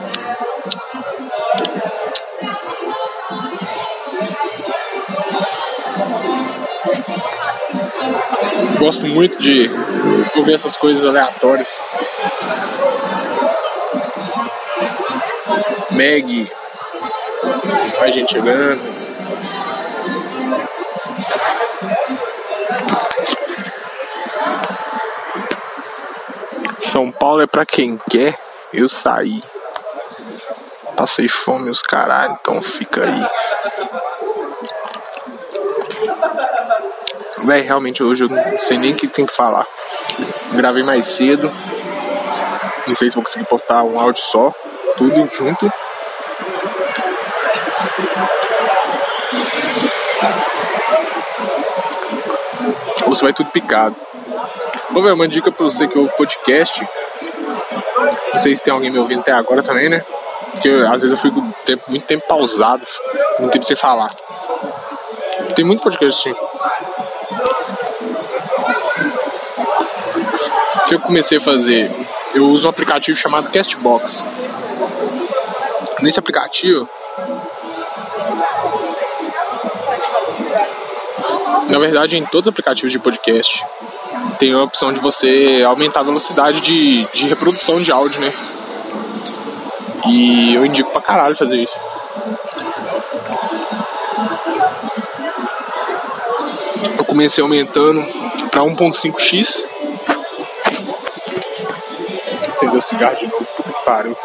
Gosto 8.77 9.07
muito 9.07 9.41
de 9.41 9.69
ouvir 10.35 10.53
essas 10.53 10.77
coisas 10.77 11.03
aleatórias. 11.03 11.75
Meg. 15.91 16.51
Mais 17.99 18.13
gente 18.13 18.31
chegando. 18.33 18.81
São 26.79 27.11
Paulo 27.11 27.41
é 27.41 27.47
pra 27.47 27.65
quem 27.65 27.99
quer. 28.09 28.37
Eu 28.73 28.87
saí. 28.87 29.43
Passei 30.95 31.27
fome 31.27 31.69
os 31.69 31.81
caralho, 31.81 32.37
então 32.39 32.61
fica 32.61 33.03
aí. 33.03 33.27
Véi, 37.39 37.61
realmente 37.61 38.01
hoje 38.01 38.23
eu 38.23 38.29
não 38.29 38.59
sei 38.59 38.77
nem 38.77 38.93
o 38.93 38.95
que 38.95 39.07
tem 39.07 39.25
que 39.25 39.35
falar. 39.35 39.67
Gravei 40.53 40.83
mais 40.83 41.07
cedo. 41.07 41.51
Não 42.87 42.95
sei 42.95 43.09
se 43.09 43.15
vou 43.15 43.23
conseguir 43.23 43.45
postar 43.45 43.83
um 43.83 43.99
áudio 43.99 44.23
só. 44.23 44.53
Tudo 44.97 45.29
junto. 45.37 45.71
Se 53.13 53.21
vai 53.21 53.31
tudo 53.33 53.51
picado. 53.51 53.95
Vou 54.89 55.03
ver 55.03 55.11
uma 55.13 55.27
dica 55.27 55.51
pra 55.51 55.63
você 55.63 55.87
que 55.87 55.97
ouve 55.97 56.15
podcast. 56.17 56.81
Não 58.33 58.39
sei 58.39 58.55
se 58.55 58.63
tem 58.63 58.73
alguém 58.73 58.89
me 58.89 58.97
ouvindo 58.97 59.19
até 59.19 59.31
agora 59.31 59.61
também, 59.61 59.87
né? 59.87 60.03
Porque 60.51 60.69
às 60.69 61.03
vezes 61.03 61.11
eu 61.11 61.17
fico 61.17 61.41
tempo- 61.63 61.83
muito 61.87 62.05
tempo 62.07 62.25
pausado, 62.27 62.85
muito 63.39 63.51
tempo 63.51 63.65
sem 63.65 63.75
falar. 63.75 64.11
Tem 65.55 65.63
muito 65.63 65.83
podcast 65.83 66.27
assim. 66.29 66.39
O 70.77 70.85
que 70.87 70.95
eu 70.95 70.99
comecei 70.99 71.37
a 71.37 71.41
fazer? 71.41 71.91
Eu 72.33 72.45
uso 72.47 72.65
um 72.65 72.69
aplicativo 72.71 73.15
chamado 73.17 73.51
Castbox. 73.51 74.23
Nesse 76.03 76.19
aplicativo, 76.19 76.89
na 81.69 81.79
verdade, 81.79 82.17
em 82.17 82.25
todos 82.25 82.45
os 82.45 82.51
aplicativos 82.51 82.91
de 82.91 82.99
podcast, 82.99 83.65
tem 84.37 84.51
a 84.51 84.61
opção 84.61 84.91
de 84.91 84.99
você 84.99 85.63
aumentar 85.65 86.01
a 86.01 86.03
velocidade 86.03 86.59
de, 86.59 87.05
de 87.05 87.25
reprodução 87.25 87.81
de 87.81 87.89
áudio, 87.89 88.19
né? 88.19 88.33
E 90.05 90.53
eu 90.53 90.65
indico 90.65 90.91
pra 90.91 91.01
caralho 91.01 91.37
fazer 91.37 91.55
isso. 91.55 91.79
Eu 96.97 97.05
comecei 97.05 97.41
aumentando 97.41 98.05
pra 98.51 98.61
1.5x. 98.63 99.69
Acendeu 102.49 102.79
o 102.79 102.81
cigarro 102.81 103.15
de 103.15 103.25
novo, 103.25 103.45
puta 103.55 103.71
que 103.71 103.85
pariu. 103.85 104.17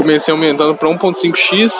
Comecei 0.00 0.32
aumentando 0.32 0.74
pra 0.74 0.88
1.5x. 0.88 1.74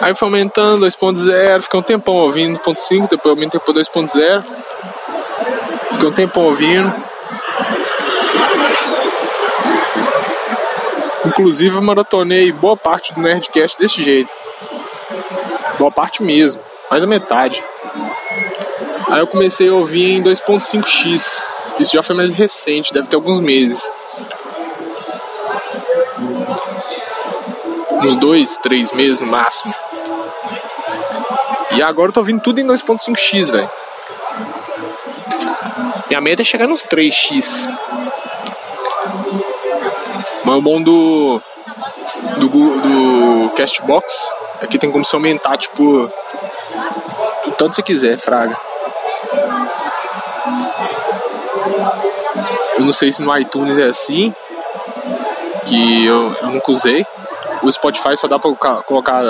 Aí 0.00 0.16
foi 0.16 0.26
aumentando 0.26 0.84
2.0, 0.84 1.62
fiquei 1.62 1.78
um 1.78 1.82
tempão 1.82 2.16
ouvindo 2.16 2.58
1.5, 2.58 3.08
depois 3.08 3.36
aumentei 3.36 3.60
pra 3.60 3.72
2.0. 3.72 4.44
Fiquei 5.92 6.08
um 6.08 6.12
tempão 6.12 6.46
ouvindo. 6.46 6.92
Inclusive 11.24 11.76
eu 11.76 11.82
maratonei 11.82 12.50
boa 12.50 12.76
parte 12.76 13.14
do 13.14 13.20
Nerdcast 13.20 13.78
desse 13.78 14.02
jeito. 14.02 14.32
Boa 15.78 15.92
parte 15.92 16.20
mesmo, 16.20 16.60
mais 16.90 17.00
da 17.00 17.06
metade. 17.06 17.62
Aí 19.08 19.20
eu 19.20 19.26
comecei 19.28 19.68
a 19.68 19.74
ouvir 19.74 20.16
em 20.16 20.22
2.5x. 20.22 21.40
Isso 21.78 21.92
já 21.92 22.02
foi 22.02 22.16
mais 22.16 22.34
recente, 22.34 22.92
deve 22.92 23.06
ter 23.06 23.14
alguns 23.14 23.38
meses. 23.38 23.88
Uns 28.02 28.16
dois, 28.16 28.56
três 28.58 28.92
meses 28.92 29.20
no 29.20 29.26
máximo. 29.26 29.74
E 31.72 31.82
agora 31.82 32.08
eu 32.08 32.12
tô 32.12 32.22
vindo 32.22 32.40
tudo 32.40 32.60
em 32.60 32.66
2.5x, 32.66 33.50
velho. 33.50 33.70
Minha 36.08 36.20
meta 36.20 36.42
é 36.42 36.44
chegar 36.44 36.66
nos 36.66 36.86
3x. 36.86 37.44
Mas 40.44 40.56
o 40.56 40.62
bom 40.62 40.82
do, 40.82 41.42
do, 42.38 42.48
do 42.48 43.50
Castbox 43.50 44.30
é 44.62 44.66
que 44.66 44.78
tem 44.78 44.90
como 44.90 45.04
se 45.04 45.14
aumentar, 45.14 45.56
tipo, 45.58 46.10
o 47.46 47.50
tanto 47.52 47.74
você 47.74 47.82
quiser, 47.82 48.18
fraga. 48.18 48.56
Eu 52.78 52.84
não 52.84 52.92
sei 52.92 53.12
se 53.12 53.20
no 53.20 53.36
iTunes 53.36 53.78
é 53.78 53.84
assim, 53.84 54.34
que 55.66 56.06
eu, 56.06 56.34
eu 56.40 56.48
nunca 56.48 56.72
usei. 56.72 57.04
O 57.62 57.70
Spotify 57.70 58.16
só 58.16 58.26
dá 58.28 58.38
pra 58.38 58.54
colocar 58.82 59.22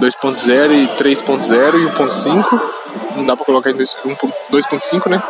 2.0 0.00 0.72
e 0.72 0.86
3.0 0.96 1.80
e 1.80 1.86
1.5. 1.90 2.60
Não 3.16 3.26
dá 3.26 3.36
pra 3.36 3.44
colocar 3.44 3.70
em 3.70 3.76
2.5, 3.76 5.08
né? 5.08 5.22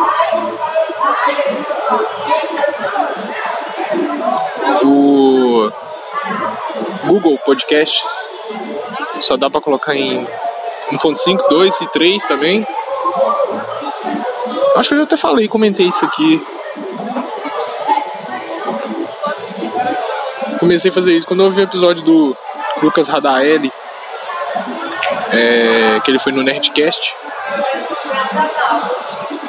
O 4.84 5.70
Google 7.06 7.38
Podcasts 7.38 8.28
só 9.20 9.36
dá 9.36 9.50
pra 9.50 9.60
colocar 9.60 9.94
em 9.96 10.26
1.5, 10.92 11.48
2 11.48 11.80
e 11.80 11.86
3 11.88 12.26
também. 12.26 12.66
Acho 14.76 14.90
que 14.90 14.94
eu 14.94 14.98
já 14.98 15.04
até 15.04 15.16
falei, 15.16 15.48
comentei 15.48 15.86
isso 15.86 16.04
aqui. 16.04 16.46
Comecei 20.68 20.90
a 20.90 20.94
fazer 20.94 21.16
isso 21.16 21.26
quando 21.26 21.40
eu 21.40 21.46
ouvi 21.46 21.62
o 21.62 21.64
episódio 21.64 22.04
do 22.04 22.36
Lucas 22.82 23.08
Radaeli, 23.08 23.72
é, 25.32 25.98
que 26.00 26.10
ele 26.10 26.18
foi 26.18 26.30
no 26.30 26.42
Nerdcast. 26.42 27.14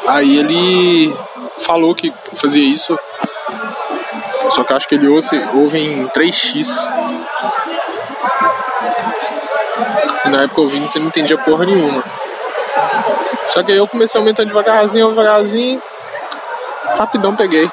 Aí 0.08 0.38
ele 0.38 1.14
falou 1.58 1.94
que 1.94 2.14
fazia 2.36 2.64
isso, 2.64 2.98
só 4.52 4.64
que 4.64 4.72
acho 4.72 4.88
que 4.88 4.96
ele 4.96 5.10
ouve, 5.10 5.28
ouve 5.56 5.78
em 5.78 6.08
3x. 6.08 6.70
E 10.24 10.30
na 10.30 10.44
época 10.44 10.68
vi, 10.68 10.80
você 10.80 11.00
não 11.00 11.08
entendia 11.08 11.38
porra 11.38 11.66
nenhuma. 11.66 12.02
Só 13.50 13.62
que 13.62 13.74
aí 13.74 13.78
eu 13.78 13.90
comecei 13.90 14.18
aumentando 14.18 14.48
devagarzinho, 14.48 15.10
devagarzinho. 15.10 15.84
Rapidão 16.98 17.36
peguei. 17.36 17.70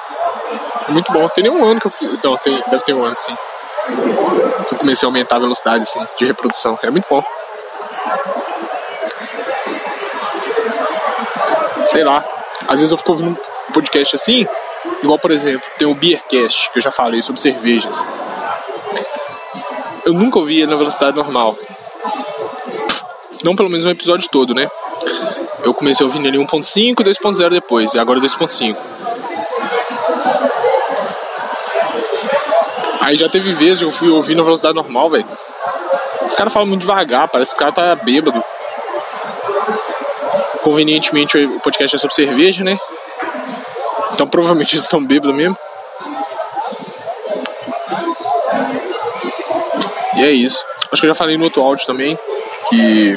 Muito 0.89 1.13
bom. 1.13 1.29
Tem 1.29 1.45
nem 1.45 1.53
um 1.53 1.65
ano 1.65 1.81
que 1.81 1.87
eu 1.87 1.91
fiz. 1.91 2.23
Não, 2.23 2.37
tem, 2.37 2.63
deve 2.71 2.85
ter 2.85 2.95
um 2.95 3.05
ano, 3.05 3.17
sim. 3.17 3.35
Eu 4.73 4.79
comecei 4.79 5.07
a 5.07 5.09
aumentar 5.09 5.37
a 5.37 5.41
velocidade, 5.41 5.85
assim, 5.85 6.01
de 6.19 6.25
reprodução. 6.25 6.79
É 6.83 6.91
muito 6.91 7.07
bom. 7.09 7.23
Sei 11.87 12.05
lá. 12.05 12.25
Às 12.69 12.81
vezes 12.81 12.91
eu 12.91 12.99
fico 12.99 13.13
ouvindo 13.13 13.31
um 13.31 13.73
podcast 13.73 14.17
assim, 14.17 14.47
igual 15.03 15.19
por 15.19 15.31
exemplo, 15.31 15.69
tem 15.79 15.87
o 15.87 15.95
Beercast, 15.95 16.71
que 16.73 16.79
eu 16.79 16.83
já 16.83 16.91
falei 16.91 17.23
sobre 17.23 17.41
cervejas. 17.41 18.03
Eu 20.05 20.13
nunca 20.13 20.39
ouvi 20.39 20.61
ele 20.61 20.71
na 20.71 20.77
velocidade 20.77 21.17
normal. 21.17 21.57
Não 23.45 23.55
pelo 23.55 23.69
menos 23.69 23.85
um 23.85 23.91
episódio 23.91 24.29
todo, 24.29 24.55
né? 24.55 24.69
Eu 25.63 25.75
comecei 25.75 26.05
ouvindo 26.05 26.27
ele 26.27 26.39
1.5 26.39 27.01
e 27.01 27.05
2.0 27.05 27.51
depois, 27.51 27.95
e 27.95 27.99
agora 27.99 28.21
2.5. 28.21 28.77
Aí 33.07 33.17
já 33.17 33.29
teve 33.29 33.53
vezes 33.53 33.83
eu 33.83 33.93
fui 33.93 34.09
ouvir 34.09 34.35
na 34.35 34.43
velocidade 34.43 34.75
normal, 34.75 35.09
velho. 35.09 35.29
Os 36.27 36.35
caras 36.35 36.53
falam 36.53 36.67
muito 36.67 36.81
devagar, 36.81 37.29
parece 37.29 37.53
que 37.53 37.57
o 37.57 37.59
cara 37.61 37.71
tá 37.71 37.95
bêbado. 37.95 38.43
Convenientemente 40.61 41.39
o 41.39 41.61
podcast 41.61 41.95
é 41.95 41.99
sobre 42.01 42.17
cerveja, 42.17 42.65
né? 42.65 42.77
Então 44.13 44.27
provavelmente 44.27 44.75
eles 44.75 44.87
estão 44.87 45.01
bêbados 45.01 45.37
mesmo. 45.37 45.57
E 50.17 50.25
é 50.25 50.33
isso. 50.33 50.59
Acho 50.91 51.01
que 51.01 51.07
eu 51.07 51.11
já 51.11 51.15
falei 51.15 51.37
no 51.37 51.45
outro 51.45 51.63
áudio 51.63 51.87
também 51.87 52.19
que 52.69 53.17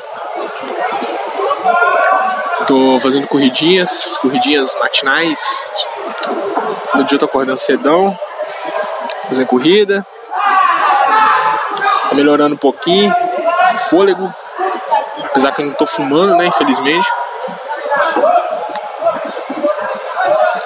tô 2.67 2.99
fazendo 2.99 3.25
corridinhas, 3.25 4.15
corridinhas 4.17 4.71
matinais. 4.75 5.39
No 6.93 7.03
dia 7.05 7.15
eu 7.15 7.19
tô 7.19 7.25
acordando 7.25 7.57
cedão, 7.57 8.15
fazendo 9.29 9.47
corrida. 9.47 10.05
Tá 12.09 12.15
melhorando 12.15 12.55
um 12.55 12.57
pouquinho, 12.57 13.13
fôlego. 13.89 14.33
Apesar 15.25 15.51
que 15.51 15.61
eu 15.61 15.67
não 15.67 15.73
tô 15.73 15.85
fumando, 15.85 16.35
né, 16.35 16.47
infelizmente. 16.47 17.07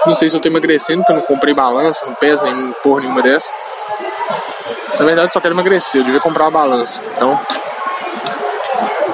Não 0.06 0.14
sei 0.14 0.30
se 0.30 0.36
eu 0.36 0.42
tô 0.42 0.48
emagrecendo, 0.48 1.00
porque 1.00 1.12
eu 1.12 1.18
não 1.18 1.24
comprei 1.24 1.54
balança, 1.54 2.06
não 2.06 2.16
peso 2.16 2.44
nem 2.44 2.72
porra 2.84 3.02
nenhuma 3.02 3.22
dessa. 3.22 3.50
Na 5.00 5.06
verdade, 5.06 5.28
eu 5.28 5.32
só 5.32 5.40
quero 5.40 5.54
emagrecer, 5.54 6.02
eu 6.02 6.06
devia 6.06 6.20
comprar 6.20 6.46
uma 6.46 6.52
balança. 6.52 7.04
Então, 7.16 7.40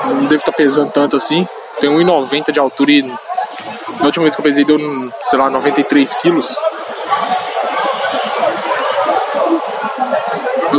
não 0.06 0.22
devo 0.22 0.36
estar 0.36 0.52
tá 0.52 0.58
pesando 0.58 0.92
tanto 0.92 1.16
assim. 1.16 1.48
Tenho 1.80 1.94
1,90 1.94 2.52
de 2.52 2.60
altura 2.60 2.92
e 2.92 3.02
na 3.04 4.06
última 4.06 4.24
vez 4.24 4.36
que 4.36 4.42
eu 4.42 4.44
pesei 4.44 4.66
deu, 4.66 4.78
sei 5.22 5.40
lá, 5.40 5.50
93 5.50 6.14
quilos. 6.16 6.56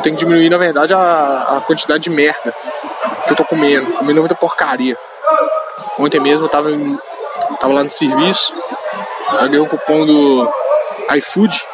Eu 0.00 0.02
tenho 0.02 0.16
que 0.16 0.24
diminuir, 0.24 0.48
na 0.48 0.56
verdade, 0.56 0.94
a, 0.94 1.58
a 1.58 1.60
quantidade 1.60 2.04
de 2.04 2.08
merda 2.08 2.54
que 3.26 3.32
eu 3.32 3.36
tô 3.36 3.44
comendo. 3.44 3.92
Comendo 3.92 4.20
muita 4.20 4.34
porcaria. 4.34 4.96
Ontem 5.98 6.18
mesmo 6.18 6.46
eu 6.46 6.48
tava, 6.48 6.70
tava 7.60 7.74
lá 7.74 7.84
no 7.84 7.90
serviço, 7.90 8.54
eu 9.32 9.38
ganhei 9.40 9.60
um 9.60 9.66
cupom 9.66 10.06
do 10.06 10.50
iFood. 11.16 11.66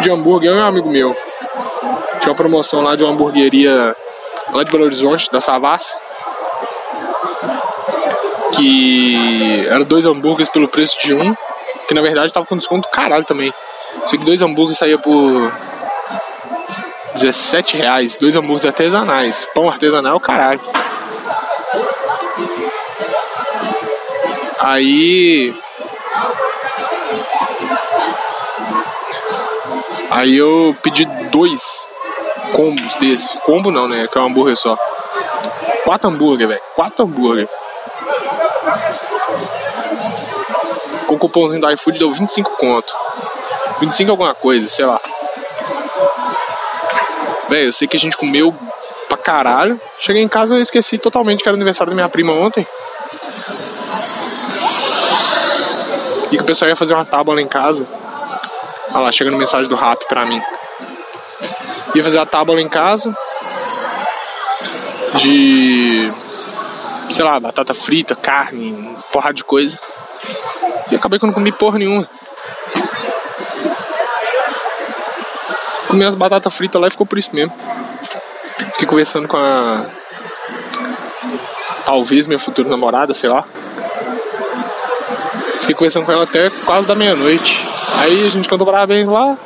De 0.00 0.12
hambúrguer, 0.12 0.52
é 0.52 0.54
um 0.54 0.64
amigo 0.64 0.88
meu. 0.90 1.16
Tinha 2.20 2.30
uma 2.30 2.36
promoção 2.36 2.82
lá 2.82 2.94
de 2.94 3.02
uma 3.02 3.12
hamburgueria 3.12 3.96
lá 4.52 4.62
de 4.62 4.70
Belo 4.70 4.84
Horizonte, 4.84 5.28
da 5.28 5.40
Savassi. 5.40 5.96
Que 8.52 9.66
era 9.68 9.84
dois 9.84 10.06
hambúrgueres 10.06 10.52
pelo 10.52 10.68
preço 10.68 10.96
de 11.00 11.12
um. 11.14 11.34
Que 11.88 11.94
na 11.94 12.00
verdade 12.00 12.32
tava 12.32 12.46
com 12.46 12.56
desconto 12.56 12.88
caralho 12.88 13.24
também. 13.24 13.52
Sei 14.06 14.18
que 14.18 14.24
dois 14.24 14.40
hambúrgueres 14.42 14.78
saía 14.78 14.98
por 14.98 15.52
17 17.14 17.76
reais. 17.76 18.18
Dois 18.18 18.34
hambúrgueres 18.36 18.66
artesanais. 18.66 19.46
Pão 19.54 19.68
artesanal 19.68 20.20
caralho. 20.20 20.60
Aí. 24.58 25.54
Aí 30.10 30.36
eu 30.36 30.76
pedi 30.82 31.04
dois 31.30 31.86
combos 32.52 32.96
desse. 32.96 33.36
Combo 33.40 33.70
não, 33.70 33.88
né? 33.88 34.06
Que 34.10 34.18
é 34.18 34.20
um 34.20 34.26
hambúrguer 34.26 34.56
só. 34.56 34.76
Quatro 35.84 36.10
hambúrguer, 36.10 36.48
velho. 36.48 36.60
Quatro 36.74 37.04
hambúrguer. 37.04 37.48
Com 41.06 41.14
o 41.14 41.18
cupomzinho 41.18 41.60
do 41.60 41.70
iFood 41.70 41.98
deu 41.98 42.10
25 42.10 42.50
conto. 42.56 42.92
25 43.80 44.10
alguma 44.10 44.34
coisa, 44.34 44.68
sei 44.68 44.84
lá. 44.84 45.00
Velho, 47.48 47.68
eu 47.68 47.72
sei 47.72 47.86
que 47.86 47.96
a 47.96 48.00
gente 48.00 48.16
comeu 48.16 48.54
pra 49.08 49.18
caralho. 49.18 49.80
Cheguei 50.00 50.22
em 50.22 50.28
casa 50.28 50.56
e 50.56 50.62
esqueci 50.62 50.98
totalmente 50.98 51.42
que 51.42 51.48
era 51.48 51.56
aniversário 51.56 51.90
da 51.90 51.94
minha 51.94 52.08
prima 52.08 52.32
ontem. 52.32 52.66
E 56.32 56.36
que 56.36 56.42
o 56.42 56.44
pessoal 56.44 56.68
ia 56.68 56.76
fazer 56.76 56.94
uma 56.94 57.04
tábua 57.04 57.34
lá 57.34 57.40
em 57.40 57.46
casa. 57.48 57.86
Olha 58.90 59.04
lá, 59.04 59.12
chegando 59.12 59.36
mensagem 59.36 59.68
do 59.68 59.76
rap 59.76 60.06
pra 60.08 60.26
mim. 60.26 60.42
Ia 61.94 62.02
fazer 62.02 62.18
a 62.18 62.26
tábua 62.26 62.54
lá 62.54 62.60
em 62.60 62.68
casa. 62.68 63.14
De. 65.14 66.10
Sei 67.10 67.24
lá, 67.24 67.38
batata 67.38 67.72
frita, 67.72 68.16
carne, 68.16 68.96
porrada 69.12 69.34
de 69.34 69.44
coisa. 69.44 69.78
E 70.90 70.96
acabei 70.96 71.18
que 71.18 71.24
eu 71.24 71.28
não 71.28 71.34
comi 71.34 71.52
porra 71.52 71.78
nenhuma. 71.78 72.08
Comi 75.96 76.04
as 76.04 76.14
batatas 76.14 76.54
fritas 76.54 76.78
lá 76.78 76.88
e 76.88 76.90
ficou 76.90 77.06
por 77.06 77.16
isso 77.16 77.30
mesmo. 77.32 77.54
Fiquei 78.72 78.86
conversando 78.86 79.26
com 79.26 79.38
a. 79.38 79.86
Talvez 81.86 82.26
minha 82.26 82.38
futura 82.38 82.68
namorada, 82.68 83.14
sei 83.14 83.30
lá. 83.30 83.46
Fiquei 85.60 85.74
conversando 85.74 86.04
com 86.04 86.12
ela 86.12 86.24
até 86.24 86.50
quase 86.66 86.86
da 86.86 86.94
meia-noite. 86.94 87.66
Aí 87.98 88.26
a 88.26 88.28
gente 88.28 88.46
cantou 88.46 88.66
parabéns 88.66 89.08
lá, 89.08 89.38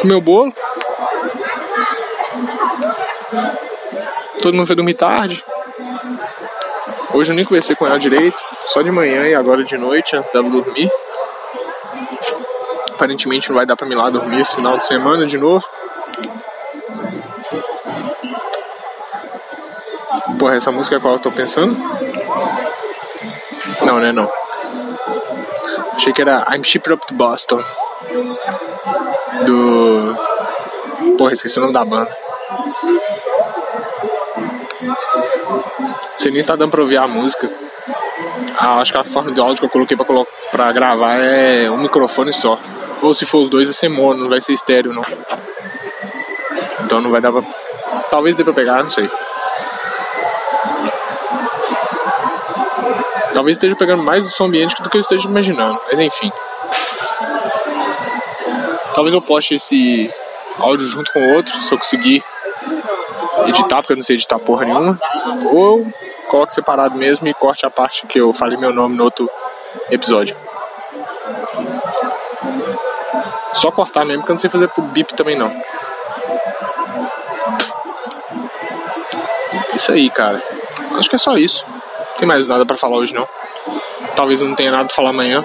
comeu 0.00 0.20
bolo. 0.20 0.52
Todo 4.42 4.54
mundo 4.54 4.66
foi 4.66 4.74
dormir 4.74 4.94
tarde. 4.94 5.44
Hoje 7.14 7.30
eu 7.30 7.36
nem 7.36 7.44
conversei 7.44 7.76
com 7.76 7.86
ela 7.86 8.00
direito, 8.00 8.36
só 8.66 8.82
de 8.82 8.90
manhã 8.90 9.28
e 9.28 9.34
agora 9.36 9.62
de 9.62 9.78
noite, 9.78 10.16
antes 10.16 10.28
dela 10.32 10.50
dormir. 10.50 10.90
Aparentemente 12.98 13.48
não 13.48 13.54
vai 13.54 13.64
dar 13.64 13.76
pra 13.76 13.86
me 13.86 13.94
ir 13.94 13.96
lá 13.96 14.10
dormir 14.10 14.40
esse 14.40 14.56
final 14.56 14.76
de 14.76 14.84
semana 14.84 15.24
de 15.24 15.38
novo. 15.38 15.64
Porra, 20.36 20.56
essa 20.56 20.72
música 20.72 20.96
é 20.96 20.98
qual 20.98 21.14
eu 21.14 21.20
tô 21.20 21.30
pensando? 21.30 21.76
Não, 23.82 24.00
né? 24.00 24.10
Não. 24.10 24.28
Achei 25.92 26.12
que 26.12 26.20
era 26.20 26.44
I'm 26.50 26.64
Shipped 26.64 26.92
Up 26.92 27.06
to 27.06 27.14
Boston. 27.14 27.62
Do. 29.46 30.16
Porra, 31.16 31.34
esqueci 31.34 31.56
o 31.56 31.62
nome 31.62 31.74
da 31.74 31.84
banda. 31.84 32.10
Você 36.16 36.32
nem 36.32 36.40
está 36.40 36.56
dando 36.56 36.72
pra 36.72 36.80
ouvir 36.80 36.96
a 36.96 37.06
música. 37.06 37.48
Ah, 38.58 38.80
acho 38.80 38.90
que 38.90 38.98
a 38.98 39.04
forma 39.04 39.30
de 39.30 39.40
áudio 39.40 39.58
que 39.60 39.66
eu 39.66 39.70
coloquei 39.70 39.96
pra, 39.96 40.04
pra 40.50 40.72
gravar 40.72 41.14
é 41.20 41.70
um 41.70 41.76
microfone 41.76 42.32
só. 42.32 42.58
Ou 43.02 43.14
se 43.14 43.24
for 43.24 43.38
os 43.42 43.50
dois 43.50 43.68
vai 43.68 43.74
ser 43.74 43.88
mono, 43.88 44.22
não 44.22 44.28
vai 44.28 44.40
ser 44.40 44.52
estéreo 44.52 44.92
não. 44.92 45.04
Então 46.84 47.00
não 47.00 47.10
vai 47.10 47.20
dar 47.20 47.32
pra. 47.32 47.42
Talvez 48.10 48.36
dê 48.36 48.44
pra 48.44 48.52
pegar, 48.52 48.82
não 48.82 48.90
sei. 48.90 49.08
Talvez 53.34 53.56
esteja 53.56 53.76
pegando 53.76 54.02
mais 54.02 54.24
do 54.24 54.30
som 54.30 54.46
ambiente 54.46 54.82
do 54.82 54.90
que 54.90 54.96
eu 54.96 55.00
esteja 55.00 55.28
imaginando, 55.28 55.80
mas 55.88 55.98
enfim. 55.98 56.32
Talvez 58.94 59.14
eu 59.14 59.22
poste 59.22 59.54
esse 59.54 60.12
áudio 60.58 60.86
junto 60.88 61.12
com 61.12 61.34
outro, 61.34 61.54
se 61.62 61.72
eu 61.72 61.78
conseguir 61.78 62.24
editar, 63.46 63.76
porque 63.76 63.92
eu 63.92 63.96
não 63.96 64.02
sei 64.02 64.16
editar 64.16 64.38
porra 64.40 64.64
nenhuma. 64.64 64.98
Ou 65.52 65.86
coloque 66.28 66.52
separado 66.52 66.96
mesmo 66.96 67.28
e 67.28 67.34
corte 67.34 67.64
a 67.64 67.70
parte 67.70 68.06
que 68.06 68.18
eu 68.18 68.32
falei 68.32 68.58
meu 68.58 68.72
nome 68.72 68.96
no 68.96 69.04
outro 69.04 69.30
episódio. 69.90 70.36
Só 73.54 73.70
cortar 73.70 74.04
mesmo, 74.04 74.22
porque 74.22 74.32
eu 74.32 74.34
não 74.34 74.40
sei 74.40 74.50
fazer 74.50 74.70
bip 74.92 75.14
também 75.14 75.36
não. 75.36 75.52
Isso 79.74 79.92
aí, 79.92 80.10
cara. 80.10 80.42
Acho 80.96 81.08
que 81.08 81.16
é 81.16 81.18
só 81.18 81.36
isso. 81.36 81.64
Não 81.68 82.16
tem 82.18 82.28
mais 82.28 82.48
nada 82.48 82.66
para 82.66 82.76
falar 82.76 82.96
hoje 82.96 83.14
não. 83.14 83.28
Talvez 84.14 84.40
eu 84.40 84.48
não 84.48 84.54
tenha 84.54 84.70
nada 84.70 84.86
pra 84.86 84.94
falar 84.94 85.10
amanhã. 85.10 85.44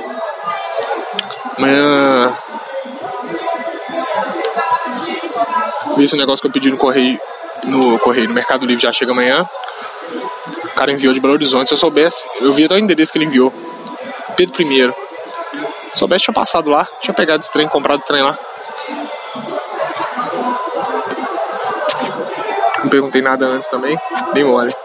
Amanhã. 1.57 2.35
Vi 5.95 6.03
esse 6.03 6.17
negócio 6.17 6.41
que 6.41 6.47
eu 6.47 6.51
pedi 6.51 6.71
no 6.71 6.77
correio. 6.77 7.19
No 7.65 7.99
correio, 7.99 8.27
no 8.27 8.33
Mercado 8.33 8.65
Livre 8.65 8.81
já 8.81 8.91
chega 8.91 9.11
amanhã. 9.11 9.47
O 10.65 10.69
cara 10.75 10.91
enviou 10.91 11.13
de 11.13 11.19
Belo 11.19 11.33
Horizonte. 11.33 11.67
Se 11.67 11.73
eu 11.75 11.77
soubesse, 11.77 12.25
eu 12.41 12.51
vi 12.51 12.65
até 12.65 12.75
o 12.75 12.79
endereço 12.79 13.11
que 13.11 13.17
ele 13.19 13.25
enviou. 13.25 13.53
Pedro 14.35 14.61
I. 14.63 15.02
Se 15.93 15.99
soubesse, 15.99 16.25
tinha 16.25 16.33
passado 16.33 16.69
lá. 16.69 16.87
Tinha 16.99 17.13
pegado 17.13 17.41
esse 17.41 17.51
trem, 17.51 17.67
comprado 17.67 17.99
esse 17.99 18.07
trem 18.07 18.23
lá. 18.23 18.37
Não 22.79 22.89
perguntei 22.89 23.21
nada 23.21 23.45
antes 23.45 23.69
também. 23.69 23.97
Dei 24.33 24.43
mole. 24.43 24.75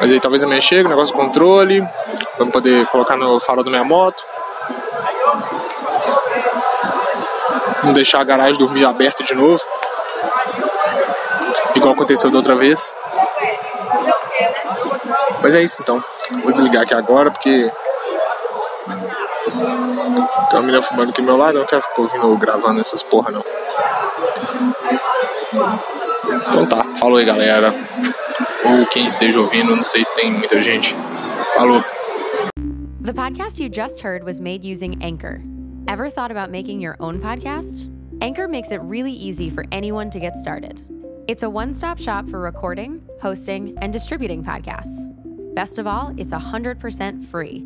Mas 0.00 0.12
aí 0.12 0.20
talvez 0.20 0.42
amanhã 0.42 0.60
chegue, 0.60 0.88
negócio 0.88 1.14
do 1.14 1.20
controle. 1.20 1.86
Vamos 2.38 2.52
poder 2.52 2.86
colocar 2.86 3.16
no 3.16 3.40
farol 3.40 3.64
da 3.64 3.70
minha 3.70 3.84
moto. 3.84 4.22
Não 7.82 7.92
deixar 7.92 8.20
a 8.20 8.24
garagem 8.24 8.58
dormir 8.58 8.84
aberta 8.84 9.24
de 9.24 9.34
novo. 9.34 9.62
Igual 11.74 11.94
aconteceu 11.94 12.30
da 12.30 12.38
outra 12.38 12.54
vez. 12.54 12.92
Mas 15.42 15.54
é 15.54 15.62
isso 15.62 15.82
então. 15.82 16.02
Vou 16.42 16.52
desligar 16.52 16.82
aqui 16.82 16.94
agora 16.94 17.30
porque. 17.30 17.70
Tem 20.48 20.58
uma 20.58 20.62
menina 20.62 20.82
fumando 20.82 21.10
aqui 21.10 21.20
do 21.20 21.26
meu 21.26 21.36
lado, 21.36 21.56
eu 21.56 21.60
não 21.60 21.66
quero 21.66 21.82
ficar 21.82 22.02
ouvindo 22.02 22.28
ou 22.28 22.36
gravando 22.36 22.80
essas 22.80 23.02
porra 23.02 23.30
não. 23.30 23.44
Então 26.48 26.66
tá, 26.66 26.84
falou 26.98 27.18
aí 27.18 27.24
galera. 27.24 27.74
Ou 28.64 28.86
quem 28.86 29.06
esteja 29.06 29.40
ouvindo, 29.40 29.74
não 29.74 29.82
sei 29.82 30.04
se 30.04 30.14
tem 30.14 30.32
muita 30.32 30.60
gente. 30.60 30.96
Falou. 31.54 31.82
The 33.02 33.12
podcast 33.12 33.62
you 33.62 33.68
just 33.68 34.02
heard 34.02 34.24
was 34.24 34.40
made 34.40 34.64
using 34.64 34.98
Anchor. 35.00 35.40
Ever 35.88 36.10
thought 36.10 36.32
about 36.32 36.50
making 36.50 36.80
your 36.80 36.96
own 36.98 37.20
podcast? 37.20 37.90
Anchor 38.20 38.48
makes 38.48 38.72
it 38.72 38.80
really 38.82 39.12
easy 39.12 39.50
for 39.50 39.64
anyone 39.70 40.10
to 40.10 40.18
get 40.18 40.36
started. 40.36 40.84
It's 41.28 41.42
a 41.42 41.50
one 41.50 41.72
stop 41.72 41.98
shop 41.98 42.28
for 42.28 42.40
recording, 42.40 43.00
hosting, 43.20 43.76
and 43.80 43.92
distributing 43.92 44.42
podcasts. 44.42 45.12
Best 45.54 45.78
of 45.78 45.86
all, 45.86 46.12
it's 46.16 46.32
100% 46.32 47.24
free. 47.24 47.65